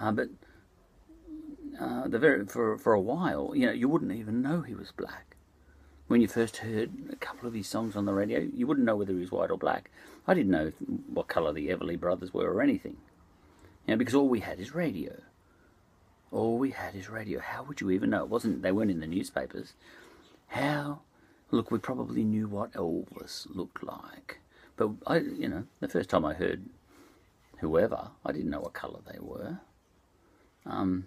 uh, 0.00 0.12
but 0.12 0.28
uh, 1.80 2.06
the 2.06 2.20
very 2.20 2.46
for 2.46 2.78
for 2.78 2.92
a 2.92 3.00
while, 3.00 3.52
you 3.54 3.66
know, 3.66 3.72
you 3.72 3.88
wouldn't 3.88 4.12
even 4.12 4.40
know 4.40 4.62
he 4.62 4.76
was 4.76 4.92
black. 4.92 5.36
When 6.06 6.20
you 6.20 6.28
first 6.28 6.58
heard 6.58 6.92
a 7.10 7.16
couple 7.16 7.48
of 7.48 7.54
his 7.54 7.66
songs 7.66 7.96
on 7.96 8.04
the 8.04 8.12
radio, 8.12 8.38
you 8.54 8.66
wouldn't 8.68 8.86
know 8.86 8.94
whether 8.94 9.12
he 9.12 9.18
was 9.18 9.32
white 9.32 9.50
or 9.50 9.58
black. 9.58 9.90
I 10.28 10.34
didn't 10.34 10.52
know 10.52 10.70
what 11.12 11.26
colour 11.26 11.52
the 11.52 11.68
Everly 11.68 11.98
Brothers 11.98 12.32
were 12.32 12.52
or 12.52 12.62
anything, 12.62 12.98
you 13.86 13.94
know, 13.94 13.96
because 13.96 14.14
all 14.14 14.28
we 14.28 14.40
had 14.40 14.60
is 14.60 14.72
radio. 14.72 15.20
All 16.30 16.58
we 16.58 16.70
had 16.70 16.94
is 16.94 17.10
radio. 17.10 17.40
How 17.40 17.64
would 17.64 17.80
you 17.80 17.90
even 17.90 18.10
know? 18.10 18.22
It 18.22 18.28
wasn't. 18.28 18.62
They 18.62 18.70
weren't 18.70 18.92
in 18.92 19.00
the 19.00 19.08
newspapers. 19.08 19.72
How 20.48 21.00
Look, 21.54 21.70
we 21.70 21.78
probably 21.78 22.24
knew 22.24 22.48
what 22.48 22.72
Elvis 22.72 23.46
looked 23.54 23.84
like. 23.84 24.40
But, 24.76 24.90
I, 25.06 25.18
you 25.18 25.48
know, 25.48 25.64
the 25.78 25.86
first 25.86 26.10
time 26.10 26.24
I 26.24 26.34
heard 26.34 26.64
whoever, 27.58 28.08
I 28.26 28.32
didn't 28.32 28.50
know 28.50 28.58
what 28.58 28.72
colour 28.72 28.98
they 29.06 29.20
were. 29.20 29.60
Um, 30.66 31.06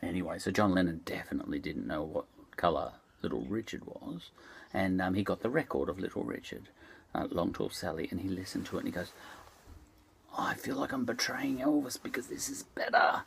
anyway, 0.00 0.38
so 0.38 0.52
John 0.52 0.70
Lennon 0.74 1.00
definitely 1.04 1.58
didn't 1.58 1.88
know 1.88 2.04
what 2.04 2.26
colour 2.56 2.92
Little 3.20 3.40
Richard 3.48 3.84
was. 3.84 4.30
And 4.72 5.02
um, 5.02 5.14
he 5.14 5.24
got 5.24 5.40
the 5.40 5.50
record 5.50 5.88
of 5.88 5.98
Little 5.98 6.22
Richard, 6.22 6.68
uh, 7.12 7.26
Long 7.28 7.52
Tall 7.52 7.70
Sally, 7.70 8.06
and 8.12 8.20
he 8.20 8.28
listened 8.28 8.66
to 8.66 8.76
it 8.76 8.84
and 8.84 8.88
he 8.88 8.92
goes, 8.92 9.10
I 10.38 10.54
feel 10.54 10.76
like 10.76 10.92
I'm 10.92 11.04
betraying 11.04 11.58
Elvis 11.58 12.00
because 12.00 12.28
this 12.28 12.48
is 12.48 12.62
better. 12.62 13.22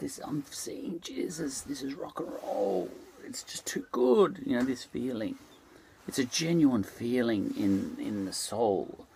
This 0.00 0.20
I'm 0.22 0.44
seeing 0.50 1.00
Jesus. 1.00 1.62
This 1.62 1.80
is 1.80 1.94
rock 1.94 2.20
and 2.20 2.28
roll. 2.42 2.90
It's 3.24 3.42
just 3.42 3.66
too 3.66 3.86
good. 3.92 4.42
You 4.44 4.58
know 4.58 4.64
this 4.64 4.84
feeling. 4.84 5.36
It's 6.08 6.18
a 6.18 6.24
genuine 6.24 6.84
feeling 6.84 7.52
in, 7.56 7.96
in 7.98 8.24
the 8.26 8.32
soul 8.32 9.06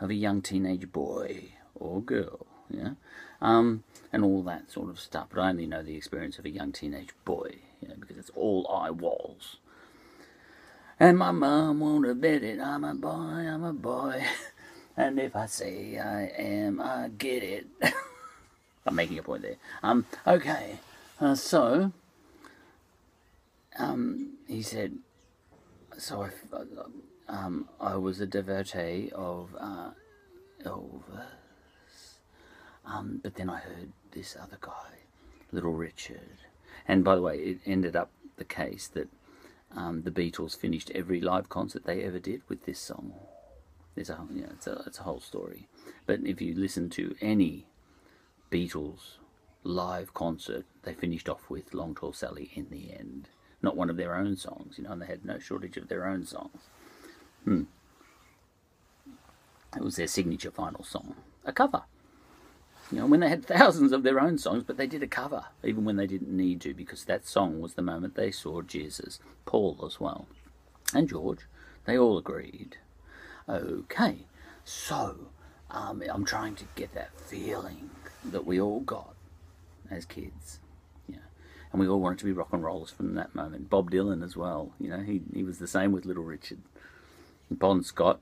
of 0.00 0.10
a 0.10 0.14
young 0.14 0.40
teenage 0.40 0.90
boy 0.92 1.50
or 1.74 2.00
girl, 2.00 2.46
yeah, 2.70 2.92
um, 3.42 3.84
and 4.12 4.24
all 4.24 4.42
that 4.42 4.70
sort 4.70 4.88
of 4.88 4.98
stuff. 4.98 5.28
But 5.30 5.40
I 5.40 5.50
only 5.50 5.66
know 5.66 5.82
the 5.82 5.96
experience 5.96 6.38
of 6.38 6.46
a 6.46 6.50
young 6.50 6.72
teenage 6.72 7.10
boy, 7.24 7.56
you 7.82 7.88
know, 7.88 7.94
because 8.00 8.16
it's 8.16 8.30
all 8.34 8.66
I 8.72 8.90
was. 8.90 9.56
And 11.00 11.16
my 11.16 11.30
mum 11.30 11.80
won't 11.80 12.06
admit 12.06 12.42
it. 12.42 12.60
I'm 12.60 12.82
a 12.82 12.94
boy, 12.94 13.10
I'm 13.10 13.62
a 13.62 13.72
boy. 13.72 14.24
and 14.96 15.20
if 15.20 15.36
I 15.36 15.46
say 15.46 15.98
I 15.98 16.22
am, 16.40 16.80
I 16.80 17.10
get 17.16 17.42
it. 17.42 17.66
I'm 18.86 18.94
making 18.94 19.18
a 19.18 19.22
point 19.22 19.42
there. 19.42 19.56
Um, 19.82 20.06
okay. 20.26 20.78
Uh, 21.20 21.34
so, 21.34 21.92
um, 23.78 24.38
he 24.46 24.62
said, 24.62 24.98
so 25.96 26.22
I, 26.22 26.30
um, 27.28 27.68
I 27.80 27.96
was 27.96 28.20
a 28.20 28.26
devotee 28.26 29.10
of 29.14 29.54
uh, 29.58 29.90
Elvis, 30.64 32.18
um, 32.84 33.20
but 33.22 33.34
then 33.36 33.48
I 33.48 33.58
heard 33.58 33.92
this 34.12 34.36
other 34.40 34.58
guy, 34.60 34.98
Little 35.52 35.72
Richard, 35.72 36.38
and 36.86 37.04
by 37.04 37.14
the 37.14 37.22
way, 37.22 37.38
it 37.38 37.58
ended 37.66 37.94
up 37.94 38.10
the 38.36 38.44
case 38.44 38.88
that 38.88 39.08
um, 39.76 40.02
the 40.02 40.10
Beatles 40.10 40.56
finished 40.56 40.90
every 40.94 41.20
live 41.20 41.48
concert 41.48 41.84
they 41.84 42.02
ever 42.02 42.18
did 42.18 42.42
with 42.48 42.64
this 42.64 42.78
song. 42.78 43.12
There's 43.94 44.10
a, 44.10 44.26
know, 44.30 44.48
it's 44.52 44.66
a, 44.66 44.82
it's 44.86 44.98
a 44.98 45.02
whole 45.02 45.20
story. 45.20 45.68
But 46.06 46.20
if 46.24 46.40
you 46.40 46.54
listen 46.54 46.88
to 46.90 47.14
any 47.20 47.66
Beatles 48.50 49.16
live 49.64 50.14
concert, 50.14 50.64
they 50.84 50.94
finished 50.94 51.28
off 51.28 51.50
with 51.50 51.74
Long 51.74 51.94
Tall 51.94 52.12
Sally 52.12 52.50
in 52.54 52.68
the 52.70 52.92
end 52.92 53.28
not 53.62 53.76
one 53.76 53.90
of 53.90 53.96
their 53.96 54.14
own 54.14 54.36
songs, 54.36 54.76
you 54.78 54.84
know, 54.84 54.92
and 54.92 55.02
they 55.02 55.06
had 55.06 55.24
no 55.24 55.38
shortage 55.38 55.76
of 55.76 55.88
their 55.88 56.06
own 56.06 56.24
songs. 56.24 56.60
Hmm. 57.44 57.62
It 59.76 59.82
was 59.82 59.96
their 59.96 60.06
signature 60.06 60.50
final 60.50 60.84
song, 60.84 61.14
a 61.44 61.52
cover. 61.52 61.82
You 62.90 62.98
know, 62.98 63.06
when 63.06 63.20
they 63.20 63.28
had 63.28 63.44
thousands 63.46 63.92
of 63.92 64.02
their 64.02 64.20
own 64.20 64.38
songs, 64.38 64.64
but 64.66 64.76
they 64.76 64.86
did 64.86 65.02
a 65.02 65.08
cover, 65.08 65.46
even 65.62 65.84
when 65.84 65.96
they 65.96 66.06
didn't 66.06 66.34
need 66.34 66.60
to, 66.62 66.74
because 66.74 67.04
that 67.04 67.26
song 67.26 67.60
was 67.60 67.74
the 67.74 67.82
moment 67.82 68.14
they 68.14 68.30
saw 68.30 68.62
Jesus. 68.62 69.18
Paul 69.44 69.78
as 69.84 70.00
well. 70.00 70.26
And 70.94 71.08
George. 71.08 71.40
They 71.84 71.96
all 71.96 72.18
agreed. 72.18 72.76
Okay, 73.48 74.26
so 74.62 75.28
um, 75.70 76.02
I'm 76.12 76.24
trying 76.24 76.54
to 76.56 76.64
get 76.74 76.92
that 76.92 77.18
feeling 77.18 77.88
that 78.24 78.44
we 78.44 78.60
all 78.60 78.80
got 78.80 79.14
as 79.90 80.04
kids. 80.04 80.60
And 81.70 81.80
we 81.80 81.88
all 81.88 82.00
wanted 82.00 82.18
to 82.20 82.24
be 82.24 82.32
rock 82.32 82.52
and 82.52 82.62
rollers 82.62 82.90
from 82.90 83.14
that 83.14 83.34
moment. 83.34 83.68
Bob 83.68 83.90
Dylan 83.90 84.24
as 84.24 84.36
well. 84.36 84.72
You 84.80 84.88
know, 84.88 85.00
he, 85.00 85.20
he 85.34 85.42
was 85.42 85.58
the 85.58 85.66
same 85.66 85.92
with 85.92 86.06
Little 86.06 86.24
Richard. 86.24 86.58
Bon 87.50 87.82
Scott, 87.82 88.20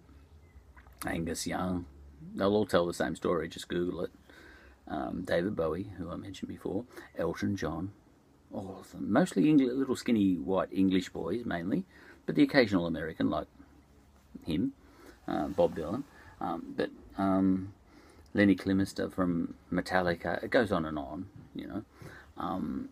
Angus 1.07 1.47
Young, 1.47 1.87
they'll 2.35 2.55
all 2.55 2.67
tell 2.67 2.87
the 2.87 2.95
same 2.95 3.17
story, 3.17 3.49
just 3.49 3.69
Google 3.69 4.03
it. 4.03 4.11
Um, 4.89 5.23
David 5.25 5.57
Bowie, 5.57 5.91
who 5.99 6.11
I 6.11 6.17
mentioned 6.17 6.49
before, 6.49 6.85
Elton 7.19 7.57
John, 7.57 7.91
all 8.53 8.79
of 8.81 8.93
them. 8.93 9.13
Mostly 9.13 9.49
English, 9.49 9.73
little 9.73 9.97
skinny 9.97 10.35
white 10.35 10.69
English 10.73 11.09
boys 11.09 11.45
mainly, 11.45 11.85
but 12.25 12.37
the 12.37 12.43
occasional 12.43 12.87
American 12.87 13.29
like 13.29 13.49
him, 14.45 14.73
uh, 15.27 15.49
Bob 15.49 15.77
Dylan. 15.77 16.05
Um, 16.41 16.75
but 16.77 16.91
um, 17.19 17.73
Lemmy 18.33 18.55
Kilmister 18.55 19.13
from 19.13 19.55
Metallica, 19.73 20.43
it 20.45 20.51
goes 20.51 20.71
on 20.71 20.85
and 20.85 20.99
on, 20.99 21.27
you 21.55 21.67
know. 21.67 21.83
Um, 22.39 22.91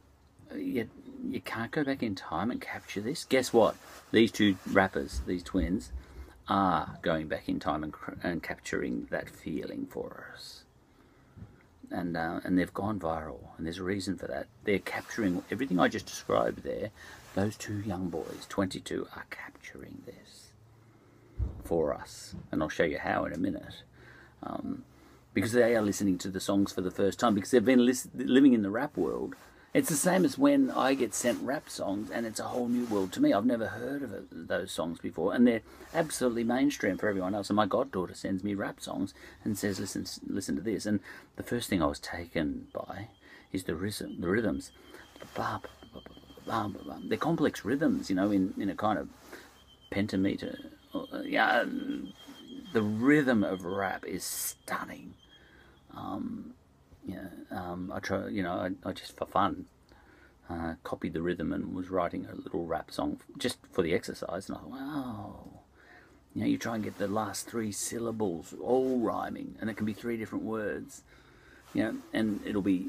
you, 0.57 0.89
you 1.29 1.41
can't 1.41 1.71
go 1.71 1.85
back 1.85 2.03
in 2.03 2.15
time 2.15 2.51
and 2.51 2.61
capture 2.61 3.01
this. 3.01 3.25
Guess 3.25 3.53
what? 3.53 3.77
These 4.13 4.33
two 4.33 4.57
rappers, 4.71 5.21
these 5.27 5.43
twins, 5.43 5.93
are 6.49 6.99
going 7.03 7.29
back 7.29 7.49
in 7.49 7.59
time 7.59 7.83
and, 7.83 7.95
and 8.23 8.43
capturing 8.43 9.07
that 9.11 9.29
feeling 9.29 9.87
for 9.87 10.31
us. 10.35 10.65
And, 11.91 12.17
uh, 12.17 12.41
and 12.45 12.59
they've 12.59 12.75
gone 12.75 12.99
viral, 12.99 13.57
and 13.57 13.67
there's 13.67 13.79
a 13.79 13.85
reason 13.85 14.17
for 14.17 14.27
that. 14.27 14.47
They're 14.65 14.79
capturing 14.79 15.45
everything 15.51 15.79
I 15.79 15.89
just 15.89 16.07
described 16.07 16.65
there. 16.65 16.91
Those 17.35 17.57
two 17.57 17.81
young 17.81 18.09
boys, 18.09 18.47
22, 18.49 19.09
are 19.15 19.27
capturing 19.31 20.03
this 20.07 20.53
for 21.63 21.95
us. 21.95 22.35
And 22.51 22.63
I'll 22.63 22.69
show 22.69 22.85
you 22.85 22.99
how 22.99 23.25
in 23.27 23.33
a 23.33 23.39
minute. 23.39 23.83
Um, 24.43 24.85
because 25.35 25.53
they 25.53 25.75
are 25.75 25.83
listening 25.83 26.19
to 26.19 26.29
the 26.29 26.41
songs 26.41 26.73
for 26.73 26.81
the 26.81 26.91
first 26.91 27.19
time, 27.19 27.35
because 27.35 27.51
they've 27.51 27.65
been 27.65 27.87
living 28.15 28.55
in 28.55 28.63
the 28.63 28.71
rap 28.71 28.97
world 28.97 29.35
it's 29.75 29.89
the 29.89 29.97
same 29.97 30.25
as 30.25 30.39
when 30.39 30.71
I 30.71 30.95
get 30.95 31.13
sent 31.13 31.43
rap 31.43 31.69
songs, 31.69 32.09
and 32.11 32.25
it's 32.25 32.39
a 32.39 32.45
whole 32.45 32.69
new 32.69 32.85
world 32.87 33.13
to 33.13 33.21
me. 33.21 33.33
I've 33.33 33.45
never 33.45 33.67
heard 33.67 34.03
of 34.05 34.13
it, 34.13 34.49
those 34.49 34.71
songs 34.71 35.01
before, 35.01 35.35
and 35.35 35.47
they're 35.47 35.63
absolutely 35.93 36.45
mainstream 36.45 36.97
for 36.97 37.09
everyone 37.09 37.35
else. 37.35 37.51
And 37.51 37.57
my 37.57 37.67
goddaughter 37.67 38.15
sends 38.15 38.45
me 38.45 38.55
rap 38.55 38.81
songs 38.81 39.13
and 39.43 39.59
says, 39.59 39.81
"Listen, 39.81 40.07
listen 40.29 40.55
to 40.55 40.63
this." 40.63 40.87
And 40.87 41.01
the 41.35 41.43
first 41.43 41.69
thing 41.69 41.83
I 41.83 41.87
was 41.87 41.99
taken 41.99 42.69
by 42.73 43.09
is 43.53 43.65
the 43.65 43.75
rhythm, 43.75 44.21
the 44.21 44.29
rhythms. 44.29 44.71
They're 46.47 47.19
complex 47.19 47.65
rhythms, 47.65 48.11
you 48.11 48.17
know, 48.17 48.31
in, 48.31 48.55
in 48.57 48.69
a 48.71 48.77
kind 48.77 48.99
of 48.99 49.09
pentameter. 49.91 50.57
Yeah, 51.25 51.65
the 52.73 52.83
rhythm 52.83 53.43
of 53.43 53.65
rap 53.65 54.05
is 54.05 54.23
stunning. 54.23 55.15
Um, 55.97 56.55
yeah, 57.07 57.29
um, 57.51 57.93
I 57.95 57.99
try, 58.01 58.29
you 58.29 58.43
know, 58.43 58.53
I, 58.53 58.89
I 58.89 58.93
just 58.93 59.17
for 59.17 59.27
fun 59.27 59.67
uh, 60.49 60.75
copied 60.83 61.13
the 61.13 61.23
rhythm 61.23 61.53
and 61.53 61.75
was 61.75 61.91
writing 61.91 62.27
a 62.31 62.35
little 62.35 62.67
rap 62.67 62.91
song 62.91 63.21
just 63.39 63.59
for 63.73 63.83
the 63.83 63.95
exercise. 63.95 64.49
And 64.49 64.57
I 64.59 64.61
thought, 64.61 64.71
wow, 64.71 65.49
you 66.35 66.41
know, 66.43 66.47
you 66.47 66.59
try 66.59 66.75
and 66.75 66.85
get 66.85 66.99
the 66.99 67.09
last 67.09 67.49
three 67.49 67.73
syllables 67.73 68.55
all 68.61 68.99
rhyming, 69.01 69.57
and 69.61 69.71
it 69.71 69.77
can 69.77 69.87
be 69.87 69.93
three 69.93 70.17
different 70.17 70.45
words, 70.45 71.03
you 71.73 71.83
know, 71.83 71.97
and 72.13 72.41
it'll 72.45 72.63
be 72.63 72.89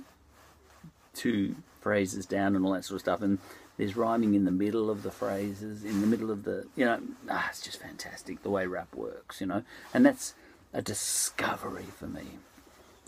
two 1.13 1.55
phrases 1.81 2.25
down 2.25 2.55
and 2.55 2.65
all 2.65 2.73
that 2.73 2.85
sort 2.85 2.95
of 2.95 3.01
stuff, 3.01 3.21
and 3.21 3.39
there's 3.77 3.95
rhyming 3.95 4.33
in 4.33 4.45
the 4.45 4.51
middle 4.51 4.89
of 4.89 5.03
the 5.03 5.11
phrases, 5.11 5.83
in 5.83 6.01
the 6.01 6.07
middle 6.07 6.31
of 6.31 6.43
the, 6.43 6.65
you 6.75 6.85
know, 6.85 6.99
ah, 7.29 7.47
it's 7.49 7.61
just 7.61 7.81
fantastic 7.81 8.41
the 8.43 8.49
way 8.49 8.65
rap 8.65 8.95
works, 8.95 9.41
you 9.41 9.47
know, 9.47 9.63
and 9.93 10.05
that's 10.05 10.33
a 10.73 10.81
discovery 10.81 11.85
for 11.95 12.07
me 12.07 12.39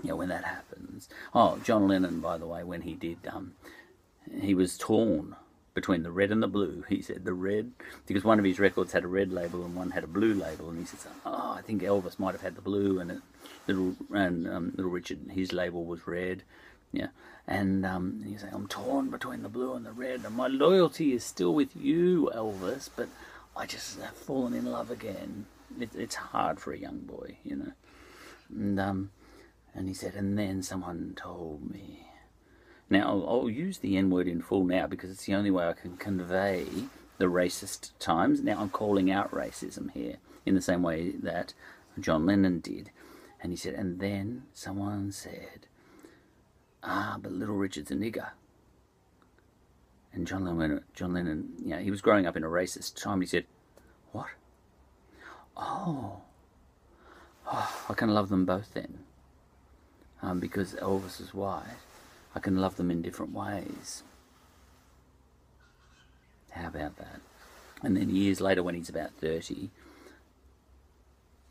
know, 0.03 0.15
when 0.15 0.29
that 0.29 0.43
happens. 0.43 1.09
Oh, 1.33 1.59
John 1.63 1.87
Lennon, 1.87 2.19
by 2.19 2.37
the 2.37 2.47
way, 2.47 2.63
when 2.63 2.81
he 2.81 2.93
did, 2.93 3.17
um, 3.31 3.53
he 4.41 4.53
was 4.53 4.77
torn 4.77 5.35
between 5.73 6.01
the 6.01 6.11
red 6.11 6.31
and 6.31 6.41
the 6.41 6.47
blue. 6.47 6.83
He 6.89 7.01
said 7.01 7.23
the 7.23 7.33
red, 7.33 7.71
because 8.07 8.23
one 8.23 8.39
of 8.39 8.45
his 8.45 8.59
records 8.59 8.93
had 8.93 9.03
a 9.03 9.07
red 9.07 9.31
label 9.31 9.63
and 9.63 9.75
one 9.75 9.91
had 9.91 10.03
a 10.03 10.07
blue 10.07 10.33
label, 10.33 10.69
and 10.69 10.79
he 10.79 10.85
says, 10.85 11.05
"Oh, 11.23 11.53
I 11.57 11.61
think 11.61 11.83
Elvis 11.83 12.17
might 12.17 12.33
have 12.33 12.41
had 12.41 12.55
the 12.55 12.61
blue, 12.61 12.99
and 12.99 13.11
it, 13.11 13.19
little 13.67 13.95
and 14.11 14.47
um, 14.47 14.73
little 14.75 14.91
Richard, 14.91 15.19
his 15.29 15.53
label 15.53 15.85
was 15.85 16.07
red." 16.07 16.41
Yeah, 16.91 17.09
and 17.47 17.85
um, 17.85 18.23
he's 18.25 18.43
"I'm 18.43 18.67
torn 18.67 19.11
between 19.11 19.43
the 19.43 19.49
blue 19.49 19.73
and 19.73 19.85
the 19.85 19.91
red, 19.91 20.25
and 20.25 20.35
my 20.35 20.47
loyalty 20.47 21.13
is 21.13 21.23
still 21.23 21.53
with 21.53 21.75
you, 21.75 22.31
Elvis, 22.33 22.89
but 22.95 23.07
I 23.55 23.67
just 23.67 23.99
have 23.99 24.15
fallen 24.15 24.55
in 24.55 24.65
love 24.65 24.89
again. 24.89 25.45
It, 25.79 25.89
it's 25.95 26.15
hard 26.15 26.59
for 26.59 26.73
a 26.73 26.77
young 26.79 26.99
boy, 26.99 27.37
you 27.43 27.55
know." 27.55 27.71
And 28.49 28.79
um, 28.79 29.11
and 29.77 29.87
he 29.87 29.93
said, 29.93 30.15
and 30.15 30.37
then 30.37 30.63
someone 30.63 31.13
told 31.15 31.69
me. 31.69 32.07
Now, 32.89 33.09
I'll, 33.09 33.29
I'll 33.29 33.49
use 33.49 33.77
the 33.77 33.95
N 33.95 34.09
word 34.09 34.27
in 34.27 34.41
full 34.41 34.65
now 34.65 34.87
because 34.87 35.11
it's 35.11 35.25
the 35.25 35.35
only 35.35 35.51
way 35.51 35.67
I 35.67 35.73
can 35.73 35.97
convey 35.97 36.65
the 37.19 37.25
racist 37.25 37.91
times. 37.99 38.41
Now, 38.41 38.59
I'm 38.59 38.71
calling 38.71 39.11
out 39.11 39.29
racism 39.29 39.91
here 39.91 40.15
in 40.47 40.55
the 40.55 40.61
same 40.61 40.81
way 40.81 41.11
that 41.21 41.53
John 41.99 42.25
Lennon 42.25 42.59
did. 42.59 42.89
And 43.39 43.51
he 43.51 43.55
said, 43.55 43.75
and 43.75 43.99
then 43.99 44.45
someone 44.51 45.11
said, 45.11 45.67
ah, 46.81 47.19
but 47.21 47.31
Little 47.31 47.55
Richard's 47.55 47.91
a 47.91 47.95
nigger. 47.95 48.31
And 50.11 50.25
John 50.25 50.43
Lennon, 50.43 50.81
John 50.95 51.13
Lennon, 51.13 51.49
you 51.63 51.69
know, 51.69 51.77
he 51.77 51.91
was 51.91 52.01
growing 52.01 52.25
up 52.25 52.35
in 52.35 52.43
a 52.43 52.47
racist 52.47 52.99
time. 52.99 53.21
He 53.21 53.27
said, 53.27 53.45
what? 54.11 54.29
Oh, 55.55 56.21
oh 57.45 57.85
I 57.87 57.93
of 57.93 58.09
love 58.09 58.29
them 58.29 58.45
both 58.45 58.73
then 58.73 59.03
um, 60.21 60.39
because 60.39 60.73
Elvis 60.75 61.21
is 61.21 61.33
white, 61.33 61.63
I 62.35 62.39
can 62.39 62.57
love 62.57 62.75
them 62.75 62.91
in 62.91 63.01
different 63.01 63.33
ways. 63.33 64.03
How 66.51 66.67
about 66.67 66.97
that? 66.97 67.21
And 67.83 67.95
then 67.95 68.09
years 68.09 68.41
later, 68.41 68.63
when 68.63 68.75
he's 68.75 68.89
about 68.89 69.11
30, 69.21 69.69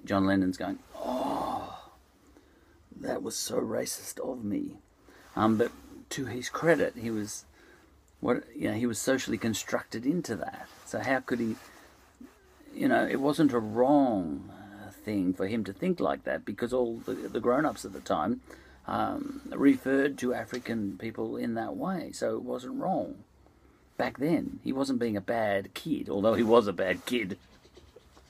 John 0.05 0.27
Lennon's 0.27 0.57
going, 0.57 0.79
Oh, 0.97 1.93
that 3.01 3.23
was 3.23 3.37
so 3.37 3.61
racist 3.61 4.19
of 4.21 4.45
me. 4.45 4.79
Um, 5.37 5.57
but 5.57 5.71
to 6.11 6.27
his 6.27 6.49
credit, 6.49 6.95
he 6.97 7.11
was 7.11 7.45
what 8.21 8.45
you 8.57 8.69
know, 8.69 8.75
he 8.75 8.87
was 8.87 8.99
socially 8.99 9.39
constructed 9.39 10.07
into 10.07 10.35
that. 10.37 10.69
So 10.87 11.01
how 11.01 11.21
could 11.21 11.41
he? 11.41 11.57
You 12.75 12.89
know, 12.89 13.07
it 13.07 13.21
wasn't 13.21 13.53
a 13.53 13.59
wrong 13.59 14.51
thing 15.07 15.33
for 15.33 15.47
him 15.47 15.65
to 15.65 15.73
think 15.73 16.01
like 16.01 16.25
that 16.25 16.45
because 16.45 16.73
all 16.73 16.97
the, 16.97 17.15
the 17.15 17.41
grown-ups 17.41 17.85
at 17.85 17.95
the 17.95 18.01
time 18.01 18.41
um, 18.87 19.41
referred 19.55 20.19
to 20.19 20.35
African 20.35 20.99
people 20.99 21.37
in 21.37 21.55
that 21.55 21.77
way, 21.77 22.11
so 22.13 22.37
it 22.37 22.43
wasn't 22.43 22.81
wrong. 22.81 23.17
Back 23.97 24.19
then, 24.19 24.61
he 24.63 24.73
wasn't 24.73 24.99
being 24.99 25.17
a 25.17 25.23
bad 25.23 25.73
kid, 25.73 26.11
although 26.11 26.35
he 26.35 26.43
was 26.43 26.67
a 26.67 26.73
bad 26.73 27.07
kid 27.07 27.39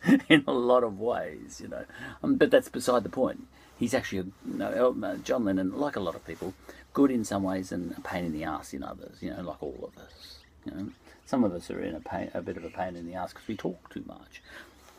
in 0.29 0.45
a 0.47 0.53
lot 0.53 0.85
of 0.85 1.01
ways, 1.01 1.61
you 1.61 1.69
know. 1.69 1.85
Um, 2.23 2.37
but 2.37 2.51
that's 2.51 2.69
beside 2.69 3.03
the 3.03 3.09
point. 3.09 3.49
He's 3.79 3.93
actually, 3.93 4.31
a, 4.61 5.19
John 5.25 5.45
Lennon, 5.45 5.77
like 5.77 5.97
a 5.97 6.01
lot 6.01 6.15
of 6.15 6.27
people, 6.27 6.55
good 6.95 7.11
in 7.11 7.25
some 7.25 7.43
ways 7.43 7.73
and 7.73 7.95
a 7.99 8.01
pain 8.01 8.25
in 8.25 8.33
the 8.33 8.45
ass 8.45 8.73
in 8.73 8.83
others, 8.83 9.19
you 9.21 9.31
know, 9.31 9.43
like 9.43 9.63
all 9.63 9.91
of 9.93 10.03
us. 10.03 10.39
You 10.65 10.73
know, 10.73 10.89
some 11.27 11.45
of 11.45 11.53
us 11.53 11.71
are 11.71 11.83
in 11.83 11.95
a 11.95 12.01
pain, 12.01 12.31
a 12.33 12.41
bit 12.41 12.57
of 12.57 12.65
a 12.65 12.71
pain 12.71 12.97
in 12.97 13.07
the 13.07 13.15
ass 13.15 13.33
because 13.33 13.49
we 13.49 13.57
talk 13.57 13.91
too 13.91 14.05
much. 14.07 14.41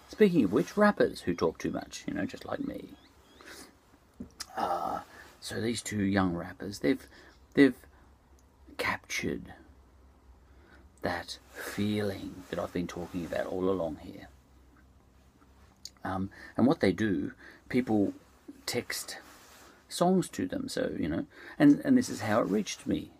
Speaking 0.10 0.46
of 0.46 0.54
which, 0.54 0.78
rappers 0.78 1.22
who 1.22 1.34
talk 1.34 1.58
too 1.58 1.72
much, 1.72 2.04
you 2.08 2.13
know, 2.13 2.26
just 2.26 2.46
like 2.46 2.65
me. 2.65 2.89
Uh, 4.56 5.02
so 5.39 5.62
these 5.62 5.82
two 5.82 6.04
young 6.04 6.34
rappers, 6.34 6.80
they've 6.80 7.06
they've 7.54 7.76
captured 8.78 9.54
that 11.02 11.38
feeling 11.52 12.43
that 12.50 12.60
I've 12.60 12.74
been 12.74 12.88
talking 12.88 13.26
about 13.26 13.48
all 13.48 13.70
along 13.70 13.98
here. 14.02 14.28
Um, 16.04 16.30
and 16.56 16.65
what 16.65 16.80
they 16.80 16.91
do, 16.91 17.34
people 17.70 18.13
text 18.65 19.17
songs 19.89 20.30
to 20.30 20.48
them. 20.48 20.70
So 20.70 20.91
you 20.98 21.10
know, 21.10 21.26
and 21.60 21.82
and 21.84 21.98
this 21.98 22.10
is 22.10 22.22
how 22.22 22.41
it 22.41 22.48
reached 22.48 22.88
me. 22.88 23.12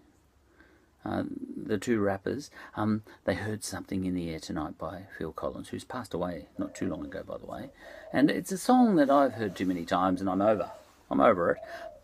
Uh, 1.06 1.24
the 1.56 1.78
two 1.78 2.00
rappers, 2.02 2.52
um, 2.76 3.02
they 3.24 3.34
heard 3.34 3.64
something 3.64 4.04
in 4.04 4.14
the 4.14 4.30
air 4.30 4.40
tonight 4.40 4.78
by 4.78 5.04
Phil 5.18 5.32
Collins, 5.32 5.70
who's 5.70 5.86
passed 5.86 6.14
away 6.14 6.48
not 6.58 6.76
too 6.76 6.88
long 6.90 7.06
ago, 7.06 7.24
by 7.26 7.38
the 7.38 7.46
way. 7.46 7.70
And 8.12 8.30
it's 8.30 8.52
a 8.52 8.58
song 8.58 8.96
that 8.98 9.10
I've 9.10 9.34
heard 9.34 9.56
too 9.56 9.66
many 9.66 9.86
times, 9.86 10.20
and 10.20 10.30
I'm 10.30 10.42
over. 10.42 10.72
I'm 11.10 11.22
over 11.22 11.52
it. 11.52 11.58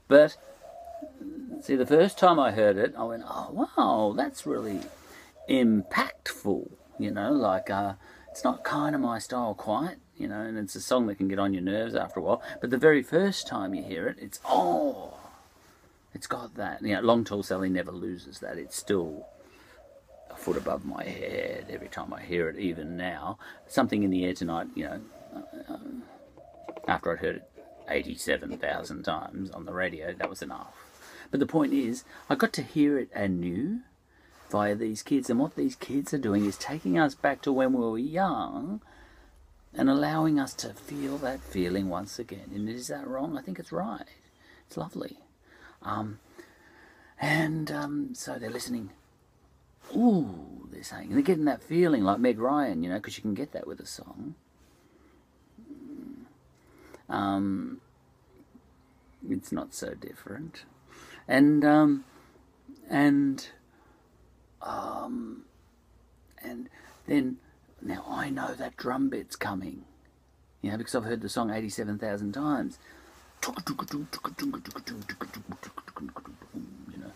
But 0.08 0.38
see, 1.62 1.76
the 1.76 1.86
first 1.86 2.18
time 2.18 2.40
I 2.40 2.52
heard 2.52 2.78
it, 2.78 2.94
I 2.98 3.04
went, 3.04 3.24
"Oh 3.28 3.68
wow, 3.76 4.14
that's 4.16 4.46
really 4.46 4.82
impactful. 5.50 6.72
You 7.00 7.12
know, 7.12 7.32
like 7.32 7.70
uh, 7.70 7.94
it's 8.32 8.44
not 8.44 8.64
kind 8.64 8.96
of 8.96 9.02
my 9.02 9.20
style 9.20 9.54
quite. 9.54 9.98
You 10.16 10.28
know, 10.28 10.42
and 10.42 10.58
it's 10.58 10.76
a 10.76 10.82
song 10.82 11.08
that 11.08 11.16
can 11.16 11.28
get 11.28 11.40
on 11.40 11.54
your 11.54 11.64
nerves 11.64 11.96
after 11.96 12.20
a 12.20 12.24
while. 12.24 12.42
But 12.62 12.70
the 12.70 12.78
very 12.78 13.02
first 13.02 13.48
time 13.48 13.74
you 13.74 13.84
hear 13.84 14.08
it, 14.08 14.18
it's 14.20 14.40
oh, 14.46 15.13
it's 16.14 16.28
got 16.28 16.56
that. 16.56 16.82
You 16.82 16.96
know, 16.96 17.02
Long 17.02 17.24
Tall 17.24 17.44
Sally 17.44 17.70
never 17.70 17.92
loses 17.92 18.40
that. 18.40 18.58
It's 18.58 18.76
still 18.76 19.28
a 20.30 20.36
foot 20.36 20.58
above 20.58 20.86
my 20.86 21.04
head 21.04 21.68
every 21.70 21.88
time 21.88 22.14
I 22.14 22.22
hear 22.22 22.50
it, 22.50 22.58
even 22.58 22.98
now. 22.98 23.38
Something 23.68 24.04
in 24.04 24.10
the 24.10 24.26
air 24.26 24.34
tonight, 24.34 24.68
you 24.76 24.86
know, 24.86 25.02
uh, 25.70 25.78
after 26.88 27.12
I'd 27.12 27.20
heard 27.20 27.36
it 27.38 27.52
87,000 27.90 29.04
times 29.04 29.52
on 29.52 29.66
the 29.66 29.74
radio, 29.74 30.14
that 30.14 30.30
was 30.30 30.42
enough. 30.42 30.74
But 31.32 31.40
the 31.40 31.46
point 31.46 31.74
is, 31.74 32.04
I 32.30 32.36
got 32.36 32.54
to 32.54 32.62
hear 32.62 32.98
it 32.98 33.10
anew 33.14 33.80
via 34.52 34.76
these 34.76 35.02
kids, 35.02 35.30
and 35.30 35.40
what 35.40 35.56
these 35.56 35.76
kids 35.76 36.14
are 36.14 36.20
doing 36.20 36.46
is 36.46 36.58
taking 36.58 37.00
us 37.00 37.16
back 37.16 37.42
to 37.42 37.52
when 37.52 37.74
we 37.74 37.80
were 37.80 37.98
young 37.98 38.82
and 39.74 39.90
allowing 39.90 40.40
us 40.40 40.54
to 40.54 40.70
feel 40.74 41.18
that 41.18 41.42
feeling 41.42 41.90
once 41.90 42.20
again. 42.20 42.52
And 42.54 42.70
is 42.70 42.88
that 42.88 43.08
wrong? 43.08 43.38
I 43.38 43.42
think 43.42 43.58
it's 43.58 43.72
right. 43.72 44.06
It's 44.68 44.78
lovely. 44.78 45.18
Um, 45.84 46.20
and 47.20 47.72
um, 47.72 48.10
so 48.14 48.38
they're 48.40 48.50
listening. 48.50 48.92
Ooh, 49.96 50.68
they're 50.72 50.84
saying, 50.84 51.08
and 51.08 51.16
they're 51.16 51.22
getting 51.22 51.46
that 51.46 51.62
feeling 51.62 52.04
like 52.04 52.20
Meg 52.20 52.40
Ryan, 52.40 52.84
you 52.84 52.90
know, 52.90 52.96
because 52.96 53.18
you 53.18 53.22
can 53.22 53.34
get 53.34 53.52
that 53.52 53.68
with 53.68 53.80
a 53.80 53.86
song. 53.86 54.36
Um, 57.10 57.82
it's 59.30 59.52
not 59.52 59.74
so 59.74 59.94
different, 59.94 60.64
and 61.28 61.64
um, 61.64 62.06
and 62.90 63.48
um, 64.62 65.44
and 66.42 66.70
then 67.06 67.38
now 67.82 68.06
I 68.08 68.30
know 68.30 68.54
that 68.54 68.78
drum 68.78 69.10
bit's 69.10 69.36
coming, 69.36 69.84
you 70.62 70.72
know, 70.72 70.78
because 70.78 70.96
I've 70.96 71.04
heard 71.04 71.22
the 71.22 71.30
song 71.30 71.52
eighty-seven 71.52 72.00
thousand 72.00 72.32
times. 72.32 72.80
You 73.46 73.58
know, 76.98 77.12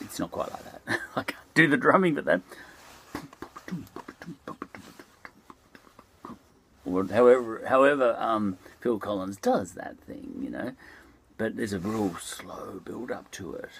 it's 0.00 0.18
not 0.18 0.30
quite 0.30 0.50
like 0.50 0.64
that. 0.64 1.00
I 1.16 1.22
can't 1.22 1.54
do 1.54 1.68
the 1.68 1.76
drumming, 1.76 2.14
but 2.14 2.24
then. 2.24 2.42
Or 6.84 7.06
however, 7.06 7.62
however, 7.68 8.16
um, 8.18 8.58
Phil 8.80 8.98
Collins 8.98 9.36
does 9.36 9.72
that 9.72 9.98
thing, 9.98 10.40
you 10.42 10.50
know, 10.50 10.72
but 11.38 11.56
there's 11.56 11.72
a 11.72 11.78
real 11.78 12.16
slow 12.16 12.80
build 12.84 13.12
up 13.12 13.30
to 13.32 13.54
it. 13.54 13.70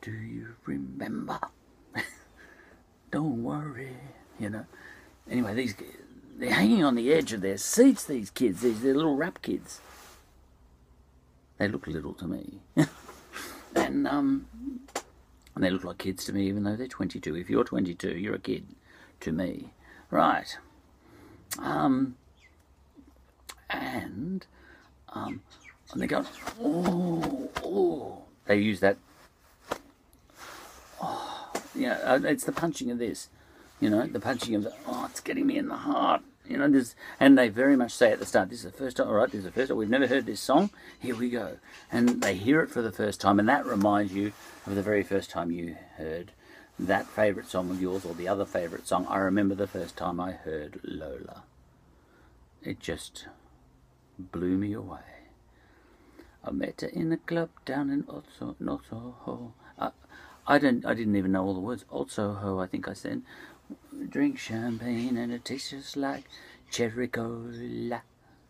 Do 0.00 0.12
you 0.12 0.54
remember? 0.64 1.40
Don't 3.10 3.42
worry, 3.42 3.96
you 4.38 4.50
know. 4.50 4.64
Anyway, 5.30 5.54
these 5.54 5.74
they're 6.36 6.52
hanging 6.52 6.84
on 6.84 6.94
the 6.94 7.12
edge 7.12 7.32
of 7.32 7.42
their 7.42 7.58
seats. 7.58 8.04
These 8.04 8.30
kids, 8.30 8.62
these 8.62 8.80
they're 8.80 8.94
little 8.94 9.16
rap 9.16 9.42
kids. 9.42 9.80
They 11.58 11.68
look 11.68 11.86
little 11.86 12.14
to 12.14 12.26
me, 12.26 12.60
and 13.76 14.08
um, 14.08 14.46
and 15.54 15.62
they 15.62 15.70
look 15.70 15.84
like 15.84 15.98
kids 15.98 16.24
to 16.24 16.32
me, 16.32 16.46
even 16.48 16.64
though 16.64 16.76
they're 16.76 16.88
22. 16.88 17.36
If 17.36 17.48
you're 17.48 17.64
22, 17.64 18.18
you're 18.18 18.34
a 18.34 18.38
kid 18.38 18.66
to 19.20 19.32
me, 19.32 19.72
right? 20.10 20.58
Um, 21.58 22.16
and 23.70 24.44
um, 25.10 25.42
and 25.92 26.02
they 26.02 26.06
go, 26.06 26.24
oh, 26.60 27.50
oh. 27.62 28.22
They 28.46 28.56
use 28.56 28.80
that. 28.80 28.96
Oh, 31.00 31.52
yeah, 31.74 31.98
uh, 32.04 32.20
it's 32.24 32.44
the 32.44 32.52
punching 32.52 32.90
of 32.90 32.98
this, 32.98 33.28
you 33.80 33.88
know, 33.88 34.06
the 34.06 34.20
punching 34.20 34.54
of 34.54 34.64
the. 34.64 34.72
Oh, 34.86 35.06
it's 35.08 35.20
getting 35.20 35.46
me 35.46 35.56
in 35.56 35.68
the 35.68 35.76
heart. 35.76 36.22
You 36.46 36.58
know, 36.58 36.68
there's, 36.68 36.94
and 37.18 37.38
they 37.38 37.48
very 37.48 37.74
much 37.74 37.92
say 37.92 38.12
at 38.12 38.18
the 38.18 38.26
start, 38.26 38.50
this 38.50 38.64
is 38.64 38.70
the 38.70 38.78
first 38.78 38.98
time, 38.98 39.08
all 39.08 39.14
right, 39.14 39.30
this 39.30 39.38
is 39.38 39.44
the 39.44 39.50
first 39.50 39.68
time, 39.68 39.78
we've 39.78 39.88
never 39.88 40.06
heard 40.06 40.26
this 40.26 40.40
song, 40.40 40.70
here 40.98 41.16
we 41.16 41.30
go. 41.30 41.56
And 41.90 42.20
they 42.20 42.34
hear 42.34 42.60
it 42.60 42.70
for 42.70 42.82
the 42.82 42.92
first 42.92 43.20
time, 43.20 43.38
and 43.38 43.48
that 43.48 43.64
reminds 43.64 44.12
you 44.12 44.32
of 44.66 44.74
the 44.74 44.82
very 44.82 45.02
first 45.02 45.30
time 45.30 45.50
you 45.50 45.76
heard 45.96 46.32
that 46.78 47.06
favourite 47.06 47.48
song 47.48 47.70
of 47.70 47.80
yours 47.80 48.04
or 48.04 48.14
the 48.14 48.28
other 48.28 48.44
favourite 48.44 48.86
song. 48.86 49.06
I 49.08 49.18
remember 49.18 49.54
the 49.54 49.66
first 49.66 49.96
time 49.96 50.20
I 50.20 50.32
heard 50.32 50.80
Lola. 50.82 51.44
It 52.62 52.80
just 52.80 53.26
blew 54.18 54.58
me 54.58 54.72
away. 54.72 54.98
I 56.44 56.50
met 56.50 56.82
her 56.82 56.88
in 56.88 57.12
a 57.12 57.16
club 57.16 57.50
down 57.64 57.90
in 57.90 58.04
Otso, 58.08 58.56
North 58.60 58.82
Soho. 58.90 59.54
I, 59.78 59.90
I 60.46 60.58
didn't, 60.58 60.84
I 60.84 60.94
didn't 60.94 61.16
even 61.16 61.32
know 61.32 61.44
all 61.44 61.54
the 61.54 61.60
words. 61.60 61.84
Old 61.90 62.10
Soho, 62.10 62.60
I 62.60 62.66
think 62.66 62.86
I 62.86 62.92
said. 62.92 63.22
Drink 64.08 64.38
champagne 64.38 65.16
and 65.16 65.32
it 65.32 65.44
tastes 65.44 65.70
just 65.70 65.96
like 65.96 66.24
cherry 66.70 67.08
cola. 67.08 68.02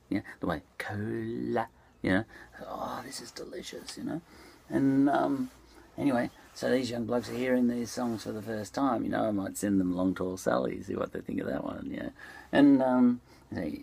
Yeah, 0.08 0.20
the 0.40 0.46
way 0.46 0.62
cola. 0.78 1.68
You 2.02 2.10
know, 2.10 2.24
oh, 2.66 3.02
this 3.04 3.20
is 3.20 3.30
delicious. 3.30 3.96
You 3.96 4.04
know, 4.04 4.20
and 4.68 5.08
um, 5.08 5.50
anyway, 5.96 6.30
so 6.54 6.70
these 6.70 6.90
young 6.90 7.04
blokes 7.04 7.30
are 7.30 7.34
hearing 7.34 7.68
these 7.68 7.90
songs 7.90 8.24
for 8.24 8.32
the 8.32 8.42
first 8.42 8.74
time. 8.74 9.04
You 9.04 9.10
know, 9.10 9.24
I 9.24 9.30
might 9.30 9.56
send 9.56 9.80
them 9.80 9.96
Long 9.96 10.14
Tall 10.14 10.36
Sally, 10.36 10.82
see 10.82 10.96
what 10.96 11.12
they 11.12 11.20
think 11.20 11.40
of 11.40 11.46
that 11.46 11.64
one. 11.64 11.90
Yeah, 11.90 12.10
and 12.52 12.82
um, 12.82 13.20
say, 13.52 13.80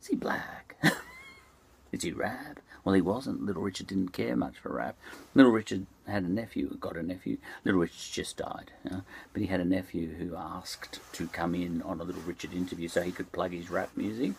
is 0.00 0.06
he 0.08 0.16
black? 0.16 0.76
is 1.92 2.02
he 2.02 2.12
rap? 2.12 2.60
Well, 2.84 2.94
he 2.94 3.00
wasn't. 3.00 3.46
Little 3.46 3.62
Richard 3.62 3.86
didn't 3.86 4.08
care 4.08 4.34
much 4.34 4.58
for 4.58 4.74
rap. 4.74 4.96
Little 5.34 5.52
Richard 5.52 5.86
had 6.06 6.24
a 6.24 6.28
nephew, 6.28 6.76
got 6.80 6.96
a 6.96 7.02
nephew. 7.02 7.38
Little 7.64 7.80
Richard 7.80 8.12
just 8.12 8.36
died, 8.36 8.72
you 8.84 8.90
know? 8.90 9.02
but 9.32 9.40
he 9.40 9.46
had 9.46 9.60
a 9.60 9.64
nephew 9.64 10.14
who 10.14 10.34
asked 10.34 10.98
to 11.12 11.28
come 11.28 11.54
in 11.54 11.80
on 11.82 12.00
a 12.00 12.04
Little 12.04 12.22
Richard 12.22 12.52
interview 12.52 12.88
so 12.88 13.02
he 13.02 13.12
could 13.12 13.30
plug 13.30 13.52
his 13.52 13.70
rap 13.70 13.90
music. 13.96 14.32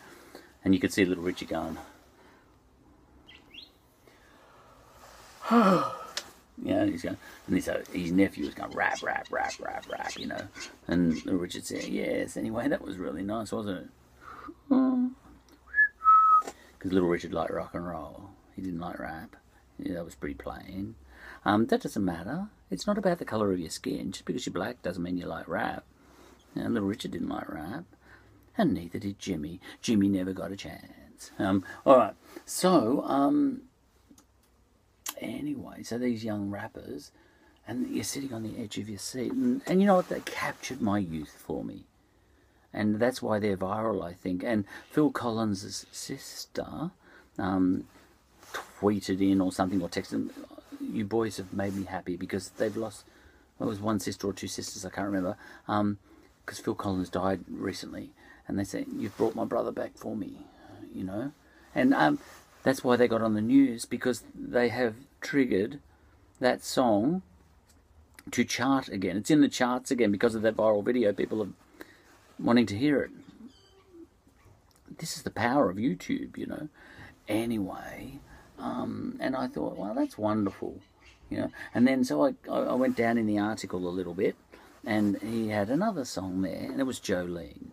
And 0.66 0.74
you 0.74 0.80
could 0.80 0.92
see 0.92 1.06
Little 1.06 1.24
Richard 1.24 1.48
going, 1.50 1.78
yeah, 5.52 6.86
he's 6.86 7.04
going, 7.04 7.18
and 7.48 7.56
his, 7.56 7.70
uh, 7.70 7.84
his 7.94 8.12
nephew 8.12 8.46
was 8.46 8.54
going 8.54 8.72
rap, 8.72 9.02
rap, 9.04 9.28
rap, 9.32 9.54
rap, 9.60 9.86
rap, 9.90 10.18
you 10.18 10.28
know. 10.28 10.42
And 10.88 11.14
Little 11.26 11.40
Richard 11.40 11.66
said, 11.66 11.86
yes. 11.86 12.36
Anyway, 12.36 12.68
that 12.68 12.82
was 12.82 12.98
really 12.98 13.24
nice, 13.24 13.54
wasn't 13.54 13.86
it? 13.86 13.90
Because 16.84 16.96
Little 16.96 17.08
Richard 17.08 17.34
liked 17.34 17.54
rock 17.54 17.76
and 17.76 17.88
roll. 17.88 18.32
He 18.58 18.62
didn't 18.62 18.82
like 18.82 19.00
rap. 19.00 19.38
Yeah, 19.80 19.94
that 19.94 20.04
was 20.04 20.16
pretty 20.16 20.36
plain. 20.36 20.96
Um, 21.46 21.68
that 21.68 21.82
doesn't 21.82 22.04
matter. 22.04 22.50
It's 22.70 22.86
not 22.86 22.98
about 22.98 23.20
the 23.20 23.26
colour 23.26 23.54
of 23.54 23.60
your 23.62 23.70
skin. 23.70 24.12
Just 24.12 24.26
because 24.26 24.46
you're 24.46 24.54
black 24.54 24.82
doesn't 24.82 25.02
mean 25.02 25.16
you 25.16 25.26
like 25.26 25.48
rap. 25.48 25.86
And 26.56 26.74
Little 26.74 26.90
Richard 26.90 27.12
didn't 27.12 27.30
like 27.30 27.48
rap. 27.48 27.86
And 28.58 28.74
neither 28.74 29.00
did 29.00 29.18
Jimmy. 29.18 29.62
Jimmy 29.82 30.10
never 30.10 30.34
got 30.34 30.52
a 30.52 30.58
chance. 30.58 31.32
Um, 31.40 31.64
all 31.86 31.98
right. 31.98 32.16
So, 32.46 33.06
um, 33.06 33.62
anyway, 35.20 35.84
so 35.84 35.98
these 35.98 36.26
young 36.26 36.50
rappers, 36.50 37.14
and 37.66 37.96
you're 37.96 38.04
sitting 38.04 38.34
on 38.34 38.44
the 38.44 38.62
edge 38.62 38.78
of 38.78 38.90
your 38.90 39.00
seat, 39.00 39.32
and, 39.32 39.62
and 39.68 39.80
you 39.80 39.88
know 39.88 39.96
what? 39.96 40.10
They 40.10 40.20
captured 40.20 40.82
my 40.82 40.98
youth 40.98 41.34
for 41.48 41.64
me. 41.64 41.86
And 42.74 43.00
that's 43.00 43.22
why 43.22 43.40
they're 43.40 43.58
viral, 43.58 44.04
I 44.04 44.14
think. 44.14 44.44
And 44.44 44.66
Phil 44.90 45.12
Collins' 45.12 45.86
sister 45.92 46.92
um, 47.38 47.86
tweeted 48.80 49.22
in 49.22 49.42
or 49.42 49.52
something 49.52 49.82
or 49.82 49.90
texted, 49.90 50.32
You 50.82 51.06
boys 51.06 51.38
have 51.38 51.54
made 51.54 51.76
me 51.76 51.86
happy 51.86 52.16
because 52.16 52.50
they've 52.50 52.76
lost, 52.76 53.06
well, 53.58 53.70
it 53.70 53.72
was 53.72 53.80
one 53.80 54.00
sister 54.00 54.28
or 54.28 54.34
two 54.34 54.48
sisters, 54.48 54.86
I 54.86 54.90
can't 54.90 55.06
remember, 55.06 55.38
because 55.66 55.80
um, 55.80 56.64
Phil 56.64 56.76
Collins 56.76 57.10
died 57.10 57.42
recently. 57.50 58.10
And 58.48 58.58
they 58.58 58.64
said, 58.64 58.88
You've 58.98 59.18
brought 59.18 59.36
my 59.36 59.46
brother 59.46 59.72
back 59.72 59.92
for 59.96 60.16
me, 60.16 60.40
you 60.94 61.04
know? 61.04 61.32
And 61.76 61.94
um, 61.94 62.20
that's 62.64 62.84
why 62.84 62.96
they 62.96 63.08
got 63.08 63.22
on 63.22 63.36
the 63.36 63.42
news 63.42 63.86
because 63.86 64.24
they 64.34 64.70
have 64.70 64.96
triggered 65.22 65.80
that 66.40 66.64
song 66.64 67.22
to 68.32 68.44
chart 68.44 68.90
again. 68.90 69.18
It's 69.18 69.32
in 69.32 69.42
the 69.42 69.50
charts 69.50 69.92
again 69.92 70.12
because 70.12 70.36
of 70.36 70.42
that 70.44 70.56
viral 70.56 70.84
video. 70.84 71.14
People 71.14 71.42
are 71.42 71.50
wanting 72.40 72.66
to 72.68 72.78
hear 72.78 73.02
it. 73.02 73.12
This 74.98 75.18
is 75.18 75.24
the 75.24 75.32
power 75.32 75.70
of 75.70 75.78
YouTube, 75.78 76.38
you 76.38 76.46
know. 76.46 76.70
Anyway, 77.28 78.20
um, 78.60 79.18
and 79.20 79.36
I 79.36 79.48
thought, 79.48 79.78
well, 79.78 79.94
that's 79.96 80.18
wonderful, 80.18 80.80
you 81.30 81.38
know. 81.38 81.52
And 81.74 81.88
then 81.88 82.04
so 82.04 82.26
I, 82.26 82.34
I 82.50 82.74
went 82.74 82.98
down 82.98 83.18
in 83.18 83.26
the 83.26 83.40
article 83.40 83.88
a 83.88 83.90
little 83.90 84.14
bit, 84.14 84.36
and 84.86 85.18
he 85.22 85.50
had 85.50 85.70
another 85.70 86.06
song 86.06 86.42
there, 86.42 86.70
and 86.70 86.80
it 86.80 86.84
was 86.84 87.00
Jolene. 87.00 87.72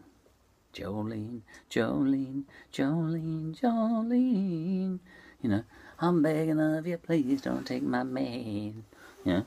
Jolene, 0.73 1.42
Jolene, 1.70 2.44
Jolene, 2.73 3.61
Jolene. 3.61 5.01
You 5.42 5.51
know, 5.51 5.64
I'm 6.01 6.23
begging 6.23 6.61
of 6.61 6.87
you, 6.87 6.96
please 6.99 7.40
don't 7.40 7.66
take 7.66 7.83
my 7.83 8.03
man. 8.03 8.85
You 9.25 9.33
know, 9.33 9.46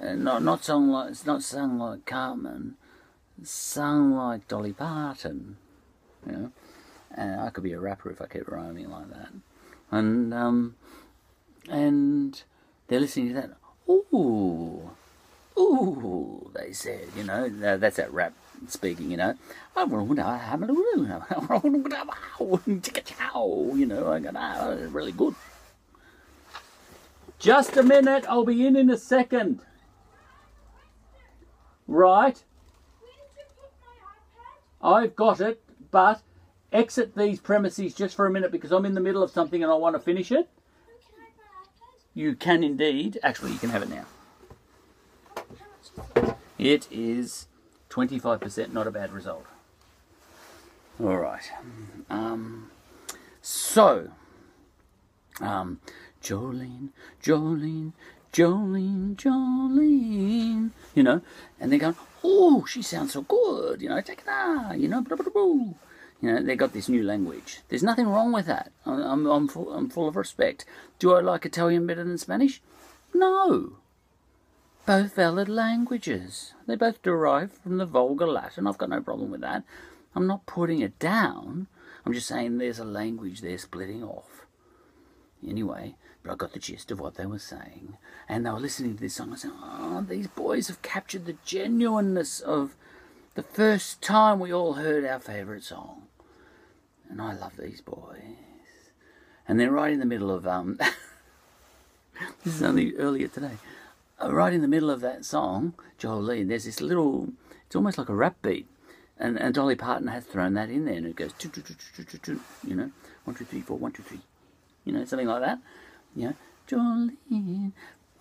and 0.00 0.24
not 0.24 0.42
not 0.42 0.64
sung 0.64 0.88
like 0.88 1.10
it's 1.10 1.26
not 1.26 1.42
sung 1.42 1.78
like 1.78 2.06
Carmen, 2.06 2.76
sung 3.42 4.14
like 4.14 4.48
Dolly 4.48 4.72
Parton. 4.72 5.56
You 6.26 6.32
know, 6.32 6.52
and 7.14 7.40
I 7.40 7.50
could 7.50 7.64
be 7.64 7.72
a 7.72 7.80
rapper 7.80 8.10
if 8.10 8.22
I 8.22 8.26
kept 8.26 8.48
rhyming 8.48 8.90
like 8.90 9.10
that. 9.10 9.32
And 9.90 10.32
um, 10.32 10.76
and 11.68 12.42
they're 12.88 13.00
listening 13.00 13.28
to 13.28 13.34
that. 13.34 13.50
Ooh, 13.88 14.90
Ooh, 15.56 16.50
they 16.54 16.72
said, 16.72 17.08
you 17.16 17.22
know, 17.22 17.48
that's 17.48 17.96
that 17.96 18.12
rap 18.12 18.32
speaking, 18.66 19.10
you 19.10 19.16
know. 19.16 19.34
I 19.76 19.84
wonder 19.84 20.22
how 20.22 20.36
you 23.74 23.86
know, 23.86 24.10
I 24.10 24.20
go, 24.20 24.30
ah, 24.34 24.76
really 24.90 25.12
good. 25.12 25.34
Just 27.38 27.76
a 27.76 27.82
minute, 27.82 28.24
I'll 28.28 28.44
be 28.44 28.66
in 28.66 28.74
in 28.74 28.90
a 28.90 28.96
second. 28.96 29.60
Right. 31.86 32.42
I've 34.84 35.16
got 35.16 35.40
it, 35.40 35.62
but 35.90 36.20
exit 36.72 37.16
these 37.16 37.40
premises 37.40 37.94
just 37.94 38.14
for 38.14 38.26
a 38.26 38.30
minute 38.30 38.52
because 38.52 38.70
I'm 38.70 38.84
in 38.84 38.94
the 38.94 39.00
middle 39.00 39.22
of 39.22 39.30
something 39.30 39.62
and 39.62 39.72
I 39.72 39.74
want 39.74 39.96
to 39.96 40.00
finish 40.00 40.30
it. 40.30 40.48
You 42.12 42.34
can 42.36 42.62
indeed. 42.62 43.18
Actually, 43.22 43.52
you 43.52 43.58
can 43.58 43.70
have 43.70 43.82
it 43.82 43.88
now. 43.88 44.04
It 46.58 46.86
is 46.90 47.46
25%, 47.90 48.72
not 48.72 48.86
a 48.86 48.90
bad 48.90 49.12
result. 49.12 49.46
All 51.00 51.16
right. 51.16 51.50
Um, 52.08 52.70
so, 53.42 54.10
um, 55.40 55.80
Jolene, 56.22 56.90
Jolene, 57.22 57.92
Jolene, 58.34 59.14
Jolene, 59.14 60.70
you 60.92 61.04
know, 61.04 61.20
and 61.60 61.70
they're 61.70 61.78
going, 61.78 61.94
oh, 62.24 62.64
she 62.66 62.82
sounds 62.82 63.12
so 63.12 63.22
good, 63.22 63.80
you 63.80 63.88
know, 63.88 64.00
take 64.00 64.24
it 64.26 64.76
you 64.76 64.88
know, 64.88 65.00
blah, 65.02 65.16
blah, 65.16 65.30
blah. 65.32 65.74
You 66.20 66.32
know, 66.32 66.42
they 66.42 66.56
got 66.56 66.72
this 66.72 66.88
new 66.88 67.04
language. 67.04 67.60
There's 67.68 67.84
nothing 67.84 68.08
wrong 68.08 68.32
with 68.32 68.46
that. 68.46 68.72
I'm, 68.84 69.26
I'm, 69.26 69.46
full, 69.46 69.72
I'm 69.72 69.88
full 69.88 70.08
of 70.08 70.16
respect. 70.16 70.64
Do 70.98 71.14
I 71.14 71.20
like 71.20 71.46
Italian 71.46 71.86
better 71.86 72.02
than 72.02 72.18
Spanish? 72.18 72.60
No. 73.14 73.74
Both 74.84 75.14
valid 75.14 75.48
languages. 75.48 76.54
They 76.66 76.74
both 76.74 77.02
derive 77.02 77.52
from 77.52 77.78
the 77.78 77.86
vulgar 77.86 78.26
Latin. 78.26 78.66
I've 78.66 78.78
got 78.78 78.90
no 78.90 79.00
problem 79.00 79.30
with 79.30 79.42
that. 79.42 79.62
I'm 80.16 80.26
not 80.26 80.46
putting 80.46 80.80
it 80.80 80.98
down. 80.98 81.68
I'm 82.04 82.12
just 82.12 82.26
saying 82.26 82.58
there's 82.58 82.80
a 82.80 82.84
language 82.84 83.42
they're 83.42 83.58
splitting 83.58 84.02
off. 84.02 84.44
Anyway, 85.46 85.94
I 86.28 86.34
got 86.34 86.52
the 86.52 86.58
gist 86.58 86.90
of 86.90 87.00
what 87.00 87.16
they 87.16 87.26
were 87.26 87.38
saying. 87.38 87.98
And 88.28 88.46
they 88.46 88.50
were 88.50 88.60
listening 88.60 88.94
to 88.94 89.00
this 89.00 89.14
song. 89.14 89.32
I 89.32 89.36
said, 89.36 89.50
oh, 89.54 90.04
these 90.08 90.26
boys 90.26 90.68
have 90.68 90.80
captured 90.80 91.26
the 91.26 91.36
genuineness 91.44 92.40
of 92.40 92.74
the 93.34 93.42
first 93.42 94.00
time 94.00 94.40
we 94.40 94.52
all 94.52 94.74
heard 94.74 95.04
our 95.04 95.18
favourite 95.18 95.64
song. 95.64 96.04
And 97.10 97.20
I 97.20 97.34
love 97.34 97.56
these 97.58 97.82
boys. 97.82 98.22
And 99.46 99.60
then 99.60 99.70
right 99.70 99.92
in 99.92 100.00
the 100.00 100.06
middle 100.06 100.30
of, 100.30 100.46
um, 100.46 100.78
this 102.44 102.54
is 102.56 102.62
only 102.62 102.96
earlier 102.96 103.28
today, 103.28 103.58
uh, 104.22 104.32
right 104.32 104.52
in 104.52 104.62
the 104.62 104.68
middle 104.68 104.90
of 104.90 105.02
that 105.02 105.26
song, 105.26 105.74
Jolene, 105.98 106.48
there's 106.48 106.64
this 106.64 106.80
little, 106.80 107.28
it's 107.66 107.76
almost 107.76 107.98
like 107.98 108.08
a 108.08 108.14
rap 108.14 108.36
beat. 108.40 108.66
And, 109.18 109.38
and 109.38 109.54
Dolly 109.54 109.76
Parton 109.76 110.08
has 110.08 110.24
thrown 110.24 110.54
that 110.54 110.70
in 110.70 110.86
there 110.86 110.94
and 110.94 111.06
it 111.06 111.16
goes, 111.16 111.32
you 112.66 112.74
know, 112.74 112.90
one, 113.24 113.36
two, 113.36 113.44
three, 113.44 113.60
four, 113.60 113.76
one, 113.76 113.92
two, 113.92 114.02
three, 114.02 114.20
you 114.84 114.92
know, 114.92 115.04
something 115.04 115.28
like 115.28 115.42
that. 115.42 115.58
Know, 116.16 116.34
Jolene, 116.68 117.72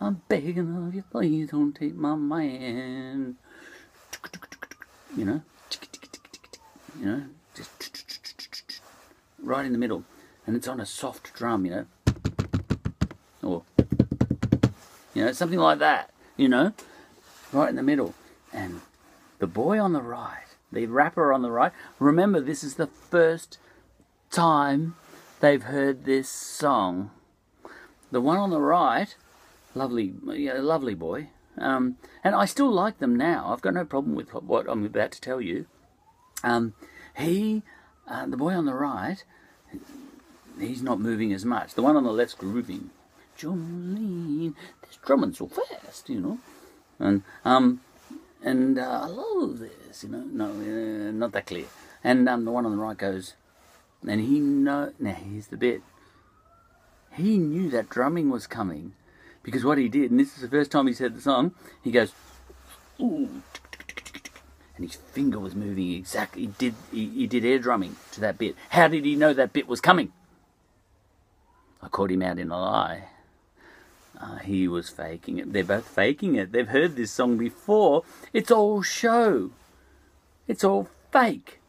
I'm 0.01 0.21
begging 0.27 0.75
of 0.75 0.95
you, 0.95 1.03
please 1.11 1.51
don't 1.51 1.73
take 1.73 1.95
my 1.95 2.15
man. 2.15 3.35
You 5.15 5.25
know, 5.25 5.41
you 6.99 7.05
know, 7.05 7.23
just 7.55 8.81
right 9.41 9.65
in 9.65 9.71
the 9.71 9.77
middle, 9.77 10.03
and 10.47 10.55
it's 10.55 10.67
on 10.67 10.79
a 10.79 10.85
soft 10.87 11.33
drum, 11.35 11.65
you 11.65 11.71
know, 11.71 11.85
or 13.43 13.63
you 15.13 15.25
know 15.25 15.31
something 15.31 15.59
like 15.59 15.77
that, 15.77 16.09
you 16.35 16.49
know, 16.49 16.73
right 17.51 17.69
in 17.69 17.75
the 17.75 17.83
middle, 17.83 18.15
and 18.51 18.81
the 19.37 19.45
boy 19.45 19.79
on 19.79 19.93
the 19.93 20.01
right, 20.01 20.45
the 20.71 20.87
rapper 20.87 21.31
on 21.31 21.43
the 21.43 21.51
right. 21.51 21.71
Remember, 21.99 22.41
this 22.41 22.63
is 22.63 22.75
the 22.75 22.87
first 22.87 23.59
time 24.31 24.95
they've 25.41 25.63
heard 25.63 26.05
this 26.05 26.27
song. 26.27 27.11
The 28.13 28.21
one 28.21 28.37
on 28.37 28.51
the 28.51 28.61
right, 28.61 29.15
lovely, 29.73 30.13
yeah, 30.27 30.53
lovely 30.59 30.93
boy. 30.93 31.29
Um, 31.57 31.97
and 32.23 32.35
I 32.35 32.45
still 32.45 32.71
like 32.71 32.99
them 32.99 33.15
now. 33.15 33.51
I've 33.51 33.61
got 33.61 33.73
no 33.73 33.85
problem 33.85 34.13
with 34.13 34.29
what 34.35 34.69
I'm 34.69 34.85
about 34.85 35.13
to 35.13 35.19
tell 35.21 35.41
you. 35.41 35.65
Um, 36.43 36.75
he, 37.17 37.63
uh, 38.07 38.27
the 38.27 38.37
boy 38.37 38.53
on 38.53 38.67
the 38.67 38.75
right, 38.75 39.23
he's 40.59 40.83
not 40.83 40.99
moving 40.99 41.33
as 41.33 41.43
much. 41.43 41.73
The 41.73 41.81
one 41.81 41.97
on 41.97 42.03
the 42.03 42.13
left's 42.13 42.35
grooving. 42.35 42.91
Jolene, 43.35 44.53
this 44.83 44.99
drumming 45.03 45.33
so 45.33 45.47
fast, 45.47 46.07
you 46.07 46.19
know. 46.19 46.37
And 46.99 47.23
um, 47.43 47.81
and 48.43 48.77
uh, 48.77 49.05
I 49.05 49.07
love 49.07 49.57
this, 49.57 50.03
you 50.03 50.09
know. 50.09 50.23
No, 50.31 50.51
uh, 50.51 51.11
not 51.11 51.31
that 51.31 51.47
clear. 51.47 51.65
And 52.03 52.29
um, 52.29 52.45
the 52.45 52.51
one 52.51 52.67
on 52.67 52.77
the 52.77 52.83
right 52.83 52.95
goes, 52.95 53.33
and 54.07 54.21
he 54.21 54.39
know. 54.39 54.93
Now 54.99 55.15
here's 55.15 55.47
the 55.47 55.57
bit. 55.57 55.81
He 57.13 57.37
knew 57.37 57.69
that 57.69 57.89
drumming 57.89 58.29
was 58.29 58.47
coming 58.47 58.93
because 59.43 59.63
what 59.63 59.77
he 59.77 59.89
did, 59.89 60.11
and 60.11 60.19
this 60.19 60.35
is 60.35 60.41
the 60.41 60.47
first 60.49 60.71
time 60.71 60.87
he 60.87 60.93
said 60.93 61.15
the 61.15 61.21
song, 61.21 61.53
he 61.83 61.91
goes, 61.91 62.13
ooh, 62.99 63.41
and 64.75 64.85
his 64.85 64.95
finger 64.95 65.39
was 65.39 65.53
moving 65.53 65.91
exactly. 65.91 66.43
He 66.43 66.47
did 66.47 66.75
he, 66.91 67.07
he 67.09 67.27
did 67.27 67.45
air 67.45 67.59
drumming 67.59 67.95
to 68.13 68.21
that 68.21 68.37
bit. 68.37 68.55
How 68.69 68.87
did 68.87 69.05
he 69.05 69.15
know 69.15 69.33
that 69.33 69.53
bit 69.53 69.67
was 69.67 69.81
coming? 69.81 70.11
I 71.81 71.89
caught 71.89 72.11
him 72.11 72.23
out 72.23 72.39
in 72.39 72.49
a 72.49 72.59
lie. 72.59 73.09
Uh, 74.19 74.37
he 74.37 74.67
was 74.67 74.89
faking 74.89 75.37
it. 75.37 75.51
They're 75.51 75.63
both 75.63 75.87
faking 75.87 76.35
it. 76.35 76.51
They've 76.51 76.67
heard 76.67 76.95
this 76.95 77.11
song 77.11 77.37
before. 77.37 78.03
It's 78.31 78.51
all 78.51 78.81
show. 78.81 79.51
It's 80.47 80.63
all 80.63 80.87
fake. 81.11 81.59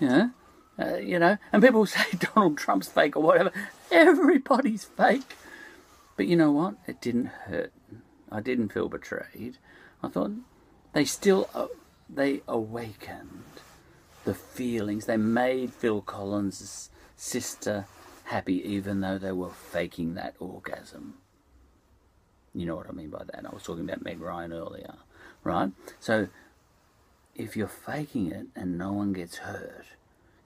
Yeah. 0.00 0.30
Uh, 0.78 0.96
you 0.96 1.18
know, 1.18 1.38
and 1.52 1.62
people 1.62 1.86
say 1.86 2.04
Donald 2.34 2.58
Trump's 2.58 2.88
fake 2.88 3.16
or 3.16 3.22
whatever. 3.22 3.52
Everybody's 3.90 4.84
fake. 4.84 5.36
But 6.16 6.26
you 6.26 6.36
know 6.36 6.52
what? 6.52 6.74
It 6.86 7.00
didn't 7.00 7.26
hurt. 7.26 7.72
I 8.30 8.40
didn't 8.40 8.70
feel 8.70 8.88
betrayed. 8.88 9.58
I 10.02 10.08
thought 10.08 10.32
they 10.92 11.04
still 11.04 11.48
uh, 11.54 11.66
they 12.08 12.42
awakened 12.48 13.44
the 14.24 14.34
feelings. 14.34 15.06
They 15.06 15.16
made 15.16 15.72
Phil 15.72 16.00
Collins' 16.00 16.90
sister 17.16 17.86
happy, 18.24 18.62
even 18.68 19.00
though 19.00 19.18
they 19.18 19.32
were 19.32 19.50
faking 19.50 20.14
that 20.14 20.34
orgasm. 20.38 21.14
You 22.54 22.66
know 22.66 22.76
what 22.76 22.88
I 22.88 22.92
mean 22.92 23.10
by 23.10 23.22
that? 23.24 23.44
I 23.46 23.54
was 23.54 23.62
talking 23.62 23.84
about 23.84 24.02
Meg 24.02 24.20
Ryan 24.20 24.52
earlier, 24.52 24.94
right? 25.44 25.70
So 26.00 26.28
if 27.34 27.56
you're 27.56 27.68
faking 27.68 28.32
it 28.32 28.46
and 28.56 28.78
no 28.78 28.92
one 28.92 29.12
gets 29.12 29.36
hurt, 29.36 29.84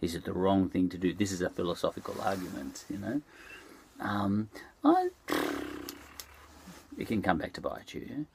is 0.01 0.15
it 0.15 0.25
the 0.25 0.33
wrong 0.33 0.69
thing 0.69 0.89
to 0.91 0.99
do? 0.99 1.13
This 1.13 1.33
is 1.33 1.43
a 1.43 1.51
philosophical 1.51 2.21
argument, 2.21 2.85
you 2.89 2.99
know. 2.99 3.23
Um, 4.01 4.49
I, 4.85 5.11
it 6.99 7.07
can 7.07 7.23
come 7.23 7.39
back 7.39 7.53
to 7.55 7.61
bite 7.61 7.95
you. 7.95 8.27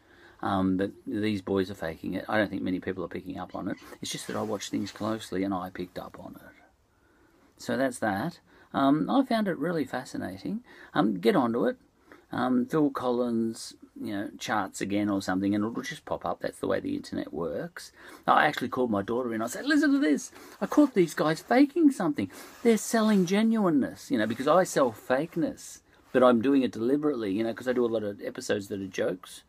Um, 0.42 0.78
but 0.78 0.92
these 1.08 1.42
boys 1.42 1.72
are 1.72 1.76
faking 1.76 2.14
it. 2.14 2.26
I 2.30 2.38
don't 2.38 2.50
think 2.50 2.62
many 2.62 2.80
people 2.80 3.04
are 3.04 3.10
picking 3.10 3.40
up 3.40 3.56
on 3.56 3.68
it. 3.68 3.78
It's 4.02 4.12
just 4.12 4.28
that 4.28 4.36
I 4.36 4.42
watch 4.42 4.70
things 4.70 4.92
closely 4.92 5.44
and 5.44 5.54
I 5.54 5.70
picked 5.70 5.98
up 5.98 6.18
on 6.20 6.36
it. 6.36 6.56
So 7.58 7.78
that's 7.78 8.00
that. 8.00 8.40
Um, 8.74 9.10
I 9.10 9.24
found 9.24 9.48
it 9.48 9.58
really 9.58 9.86
fascinating. 9.86 10.64
Um, 10.94 11.20
get 11.20 11.36
onto 11.36 11.66
it. 11.66 11.78
Um, 12.36 12.66
Phil 12.66 12.90
Collins 12.90 13.76
you 14.00 14.14
know, 14.14 14.30
charts 14.38 14.82
again 14.82 15.10
or 15.10 15.22
something, 15.22 15.56
and 15.56 15.64
it'll 15.64 15.82
just 15.82 16.04
pop 16.04 16.26
up. 16.26 16.42
That's 16.42 16.60
the 16.60 16.68
way 16.68 16.82
the 16.82 16.96
internet 16.96 17.34
works. 17.34 17.94
I 18.28 18.46
actually 18.46 18.68
called 18.68 18.92
my 18.92 19.02
daughter 19.02 19.34
in. 19.34 19.42
I 19.42 19.48
said, 19.48 19.66
"Listen 19.66 19.94
to 19.94 20.00
this. 20.00 20.32
I 20.60 20.66
caught 20.66 20.94
these 20.94 21.14
guys 21.14 21.40
faking 21.40 21.92
something. 21.92 22.30
They're 22.62 22.78
selling 22.78 23.26
genuineness, 23.26 24.12
you 24.12 24.18
know, 24.18 24.28
because 24.28 24.50
I 24.50 24.66
sell 24.66 24.92
fakeness, 24.92 25.80
but 26.12 26.24
I'm 26.24 26.42
doing 26.42 26.62
it 26.62 26.74
deliberately, 26.74 27.32
you 27.32 27.44
know, 27.44 27.52
because 27.52 27.70
I 27.70 27.74
do 27.74 27.86
a 27.86 27.88
lot 27.88 28.04
of 28.04 28.22
episodes 28.22 28.68
that 28.68 28.82
are 28.82 28.88
jokes." 28.88 29.44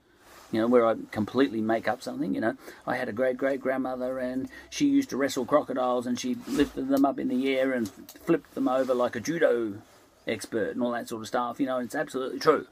You 0.53 0.61
know, 0.61 0.68
where 0.68 0.87
I 0.87 0.94
completely 1.11 1.61
make 1.61 1.88
up 1.88 2.01
something. 2.01 2.33
You 2.33 2.40
know, 2.40 2.57
I 2.87 2.96
had 2.96 3.09
a 3.09 3.12
great 3.12 3.37
great 3.37 3.61
grandmother, 3.61 4.20
and 4.20 4.49
she 4.70 4.87
used 4.87 5.11
to 5.11 5.16
wrestle 5.16 5.44
crocodiles, 5.44 6.07
and 6.07 6.20
she 6.20 6.37
lifted 6.47 6.87
them 6.87 7.05
up 7.05 7.18
in 7.18 7.26
the 7.26 7.49
air 7.59 7.72
and 7.72 7.89
flipped 7.89 8.55
them 8.55 8.68
over 8.68 8.95
like 8.95 9.16
a 9.16 9.20
judo 9.20 9.82
expert 10.28 10.70
and 10.70 10.82
all 10.84 10.93
that 10.93 11.09
sort 11.09 11.22
of 11.22 11.26
stuff. 11.26 11.59
You 11.59 11.66
know, 11.66 11.78
it's 11.78 11.97
absolutely 11.97 12.39
true. 12.39 12.68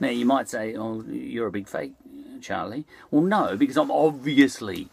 Now, 0.00 0.10
you 0.10 0.26
might 0.26 0.48
say, 0.48 0.76
oh, 0.76 1.02
you're 1.02 1.48
a 1.48 1.52
big 1.52 1.68
fake, 1.68 1.92
Charlie. 2.40 2.84
Well, 3.10 3.22
no, 3.22 3.56
because 3.56 3.76
I'm 3.76 3.90
obviously, 3.90 4.88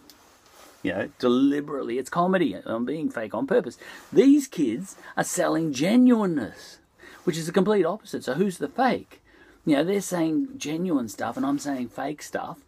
you 0.82 0.94
know, 0.94 1.10
deliberately, 1.20 2.00
it's 2.00 2.10
comedy. 2.10 2.56
I'm 2.66 2.86
being 2.86 3.10
fake 3.10 3.36
on 3.36 3.46
purpose. 3.46 3.78
These 4.12 4.48
kids 4.48 4.96
are 5.16 5.24
selling 5.24 5.74
genuineness, 5.74 6.80
which 7.24 7.38
is 7.38 7.46
the 7.46 7.52
complete 7.52 7.86
opposite. 7.86 8.24
So 8.24 8.34
who's 8.34 8.58
the 8.58 8.68
fake? 8.68 9.22
You 9.64 9.78
know, 9.78 9.84
they're 9.84 10.02
saying 10.02 10.58
genuine 10.58 11.10
stuff 11.10 11.38
and 11.38 11.46
I'm 11.46 11.60
saying 11.60 11.90
fake 11.90 12.22
stuff, 12.22 12.60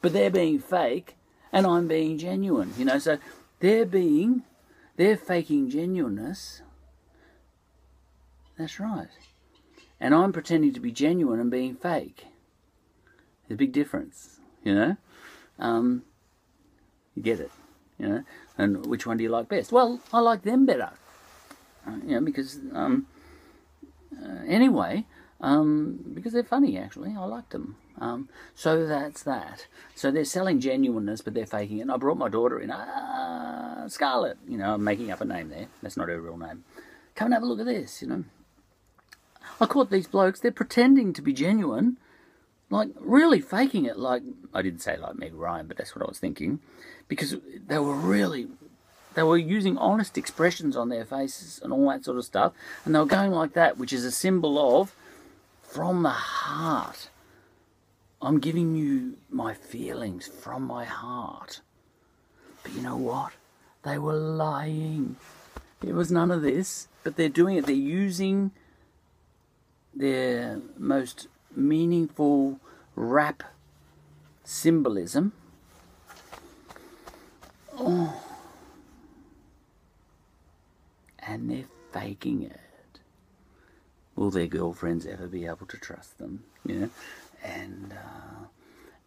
but 0.00 0.12
they're 0.12 0.30
being 0.30 0.58
fake 0.58 1.16
and 1.52 1.66
I'm 1.66 1.86
being 1.86 2.18
genuine. 2.18 2.72
You 2.76 2.84
know, 2.84 2.98
so 2.98 3.18
they're 3.60 3.86
being, 3.86 4.42
they're 4.96 5.16
faking 5.16 5.70
genuineness. 5.70 6.62
That's 8.58 8.80
right 8.80 9.08
and 10.00 10.14
I'm 10.14 10.32
pretending 10.32 10.72
to 10.74 10.80
be 10.80 10.92
genuine 10.92 11.40
and 11.40 11.50
being 11.50 11.76
fake. 11.76 12.26
There's 13.48 13.56
a 13.56 13.58
big 13.58 13.72
difference, 13.72 14.40
you 14.64 14.74
know. 14.74 14.96
Um, 15.58 16.02
you 17.14 17.22
get 17.22 17.40
it, 17.40 17.50
you 17.98 18.08
know. 18.08 18.24
And 18.58 18.86
which 18.86 19.06
one 19.06 19.16
do 19.16 19.24
you 19.24 19.30
like 19.30 19.48
best? 19.48 19.72
Well, 19.72 20.00
I 20.12 20.20
like 20.20 20.42
them 20.42 20.66
better, 20.66 20.90
uh, 21.86 21.96
you 22.04 22.14
know, 22.16 22.20
because 22.20 22.58
um, 22.72 23.06
uh, 24.22 24.42
anyway, 24.46 25.06
um, 25.40 26.00
because 26.14 26.32
they're 26.32 26.42
funny 26.42 26.78
actually. 26.78 27.14
I 27.16 27.24
liked 27.24 27.50
them. 27.50 27.76
Um, 27.98 28.28
so 28.54 28.86
that's 28.86 29.22
that. 29.22 29.66
So 29.94 30.10
they're 30.10 30.24
selling 30.24 30.60
genuineness, 30.60 31.22
but 31.22 31.32
they're 31.32 31.46
faking 31.46 31.78
it. 31.78 31.82
And 31.82 31.92
I 31.92 31.96
brought 31.96 32.18
my 32.18 32.28
daughter 32.28 32.58
in. 32.60 32.70
Ah. 32.70 33.56
You 34.48 34.58
know, 34.58 34.74
I'm 34.74 34.84
making 34.84 35.10
up 35.12 35.20
a 35.20 35.24
name 35.24 35.48
there. 35.48 35.68
That's 35.80 35.96
not 35.96 36.08
her 36.08 36.20
real 36.20 36.36
name. 36.36 36.64
Come 37.14 37.26
and 37.26 37.34
have 37.34 37.42
a 37.42 37.46
look 37.46 37.60
at 37.60 37.66
this. 37.66 38.02
You 38.02 38.08
know, 38.08 38.24
I 39.60 39.66
caught 39.66 39.90
these 39.90 40.06
blokes. 40.06 40.40
They're 40.40 40.50
pretending 40.50 41.12
to 41.14 41.22
be 41.22 41.32
genuine, 41.32 41.96
like 42.70 42.88
really 42.98 43.40
faking 43.40 43.84
it. 43.86 43.98
Like 43.98 44.22
I 44.52 44.62
didn't 44.62 44.82
say 44.82 44.96
like 44.96 45.16
Meg 45.16 45.34
Ryan, 45.34 45.66
but 45.66 45.76
that's 45.76 45.94
what 45.94 46.04
I 46.04 46.08
was 46.08 46.18
thinking, 46.18 46.60
because 47.08 47.36
they 47.66 47.78
were 47.78 47.94
really. 47.94 48.48
They 49.14 49.22
were 49.22 49.38
using 49.38 49.78
honest 49.78 50.18
expressions 50.18 50.76
on 50.76 50.90
their 50.90 51.06
faces 51.06 51.58
and 51.62 51.72
all 51.72 51.88
that 51.88 52.04
sort 52.04 52.18
of 52.18 52.26
stuff, 52.26 52.52
and 52.84 52.94
they 52.94 52.98
were 52.98 53.06
going 53.06 53.30
like 53.30 53.54
that, 53.54 53.78
which 53.78 53.90
is 53.90 54.04
a 54.04 54.12
symbol 54.12 54.80
of 54.80 54.94
from 55.62 56.02
the 56.02 56.10
heart. 56.10 57.08
I'm 58.20 58.40
giving 58.40 58.74
you 58.76 59.16
my 59.30 59.54
feelings 59.54 60.26
from 60.26 60.64
my 60.64 60.84
heart. 60.84 61.60
But 62.62 62.74
you 62.74 62.82
know 62.82 62.96
what? 62.96 63.32
They 63.84 63.98
were 63.98 64.16
lying. 64.16 65.16
It 65.82 65.94
was 65.94 66.10
none 66.10 66.30
of 66.30 66.42
this, 66.42 66.88
but 67.04 67.16
they're 67.16 67.28
doing 67.28 67.56
it. 67.56 67.66
They're 67.66 67.74
using 67.74 68.50
their 69.96 70.60
most 70.76 71.28
meaningful 71.54 72.60
rap 72.94 73.42
symbolism. 74.44 75.32
Oh. 77.78 78.22
And 81.18 81.50
they're 81.50 81.64
faking 81.92 82.42
it. 82.42 82.60
Will 84.14 84.30
their 84.30 84.46
girlfriends 84.46 85.06
ever 85.06 85.26
be 85.26 85.46
able 85.46 85.66
to 85.66 85.76
trust 85.76 86.18
them? 86.18 86.44
You 86.64 86.74
know? 86.74 86.90
And, 87.42 87.92
uh, 87.92 88.46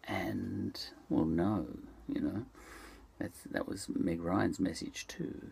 and, 0.04 0.78
well, 1.08 1.24
no, 1.24 1.66
you 2.08 2.20
know. 2.20 2.44
That's, 3.18 3.40
that 3.50 3.68
was 3.68 3.86
Meg 3.88 4.22
Ryan's 4.22 4.58
message 4.58 5.06
too. 5.06 5.50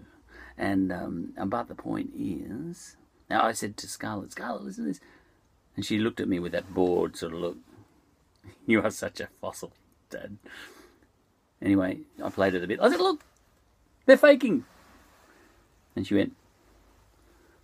And, 0.56 0.92
um, 0.92 1.32
but 1.46 1.68
the 1.68 1.74
point 1.74 2.10
is, 2.16 2.96
now 3.28 3.44
I 3.44 3.52
said 3.52 3.76
to 3.78 3.86
Scarlett, 3.88 4.32
Scarlett, 4.32 4.62
listen 4.62 4.84
to 4.84 4.90
this. 4.90 5.00
And 5.78 5.86
she 5.86 6.00
looked 6.00 6.18
at 6.18 6.26
me 6.26 6.40
with 6.40 6.50
that 6.50 6.74
bored 6.74 7.16
sort 7.16 7.34
of 7.34 7.38
look. 7.38 7.56
You 8.66 8.82
are 8.82 8.90
such 8.90 9.20
a 9.20 9.28
fossil, 9.40 9.70
Dad. 10.10 10.38
Anyway, 11.62 12.00
I 12.22 12.30
played 12.30 12.56
it 12.56 12.64
a 12.64 12.66
bit. 12.66 12.80
I 12.82 12.90
said, 12.90 12.98
look, 12.98 13.22
they're 14.04 14.16
faking. 14.16 14.64
And 15.94 16.04
she 16.04 16.16
went, 16.16 16.34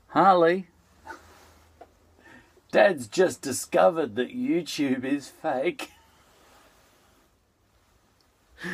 Harley, 0.07 0.69
Dad's 2.71 3.09
just 3.09 3.43
discovered 3.43 4.15
that 4.15 4.33
YouTube 4.33 5.05
is 5.05 5.29
fake. 5.29 5.91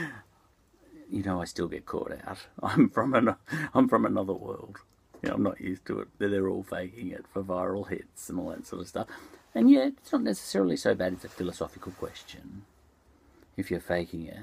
You 1.13 1.25
know, 1.25 1.43
I 1.43 1.45
still 1.45 1.67
get 1.67 1.87
caught 1.87 2.13
out. 2.25 2.39
I'm 2.63 2.89
from 2.89 3.15
an, 3.15 3.35
I'm 3.75 3.89
from 3.89 4.07
another 4.07 4.33
world. 4.33 4.77
You 5.23 5.29
know, 5.29 5.35
I'm 5.35 5.43
not 5.43 5.61
used 5.61 5.85
to 5.87 6.01
it. 6.01 6.09
They're 6.19 6.49
all 6.49 6.63
faking 6.63 7.11
it 7.11 7.27
for 7.33 7.43
viral 7.43 7.89
hits 7.89 8.29
and 8.29 8.39
all 8.39 8.51
that 8.51 8.67
sort 8.67 8.83
of 8.83 8.89
stuff. 8.89 9.07
And 9.55 9.71
yeah, 9.71 9.87
it's 9.87 10.13
not 10.13 10.23
necessarily 10.23 10.77
so 10.77 10.95
bad. 10.95 11.13
It's 11.15 11.25
a 11.25 11.29
philosophical 11.29 11.93
question. 11.93 12.63
If 13.57 13.71
you're 13.71 13.81
faking 13.81 14.27
it 14.27 14.39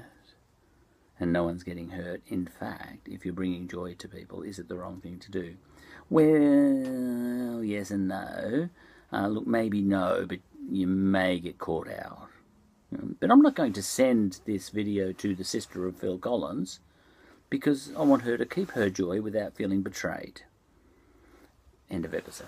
and 1.18 1.32
no 1.32 1.44
one's 1.44 1.64
getting 1.64 1.90
hurt, 1.90 2.22
in 2.28 2.46
fact, 2.46 3.08
if 3.08 3.24
you're 3.24 3.34
bringing 3.34 3.66
joy 3.66 3.94
to 3.94 4.08
people, 4.08 4.42
is 4.42 4.58
it 4.58 4.68
the 4.68 4.76
wrong 4.76 5.00
thing 5.00 5.18
to 5.18 5.30
do? 5.30 5.56
Well, 6.10 7.64
yes 7.64 7.90
and 7.90 8.08
no. 8.08 8.68
Uh, 9.12 9.26
look, 9.28 9.46
maybe 9.46 9.80
no, 9.80 10.26
but 10.28 10.38
you 10.70 10.86
may 10.86 11.40
get 11.40 11.58
caught 11.58 11.88
out. 11.88 12.28
But 12.90 13.30
I'm 13.30 13.42
not 13.42 13.54
going 13.54 13.72
to 13.74 13.82
send 13.82 14.40
this 14.46 14.70
video 14.70 15.12
to 15.12 15.34
the 15.34 15.44
sister 15.44 15.86
of 15.86 15.96
Phil 15.96 16.18
Collins 16.18 16.80
because 17.50 17.90
I 17.96 18.02
want 18.02 18.22
her 18.22 18.36
to 18.36 18.46
keep 18.46 18.70
her 18.72 18.88
joy 18.88 19.20
without 19.20 19.54
feeling 19.54 19.82
betrayed. 19.82 20.42
End 21.90 22.04
of 22.04 22.14
episode. 22.14 22.46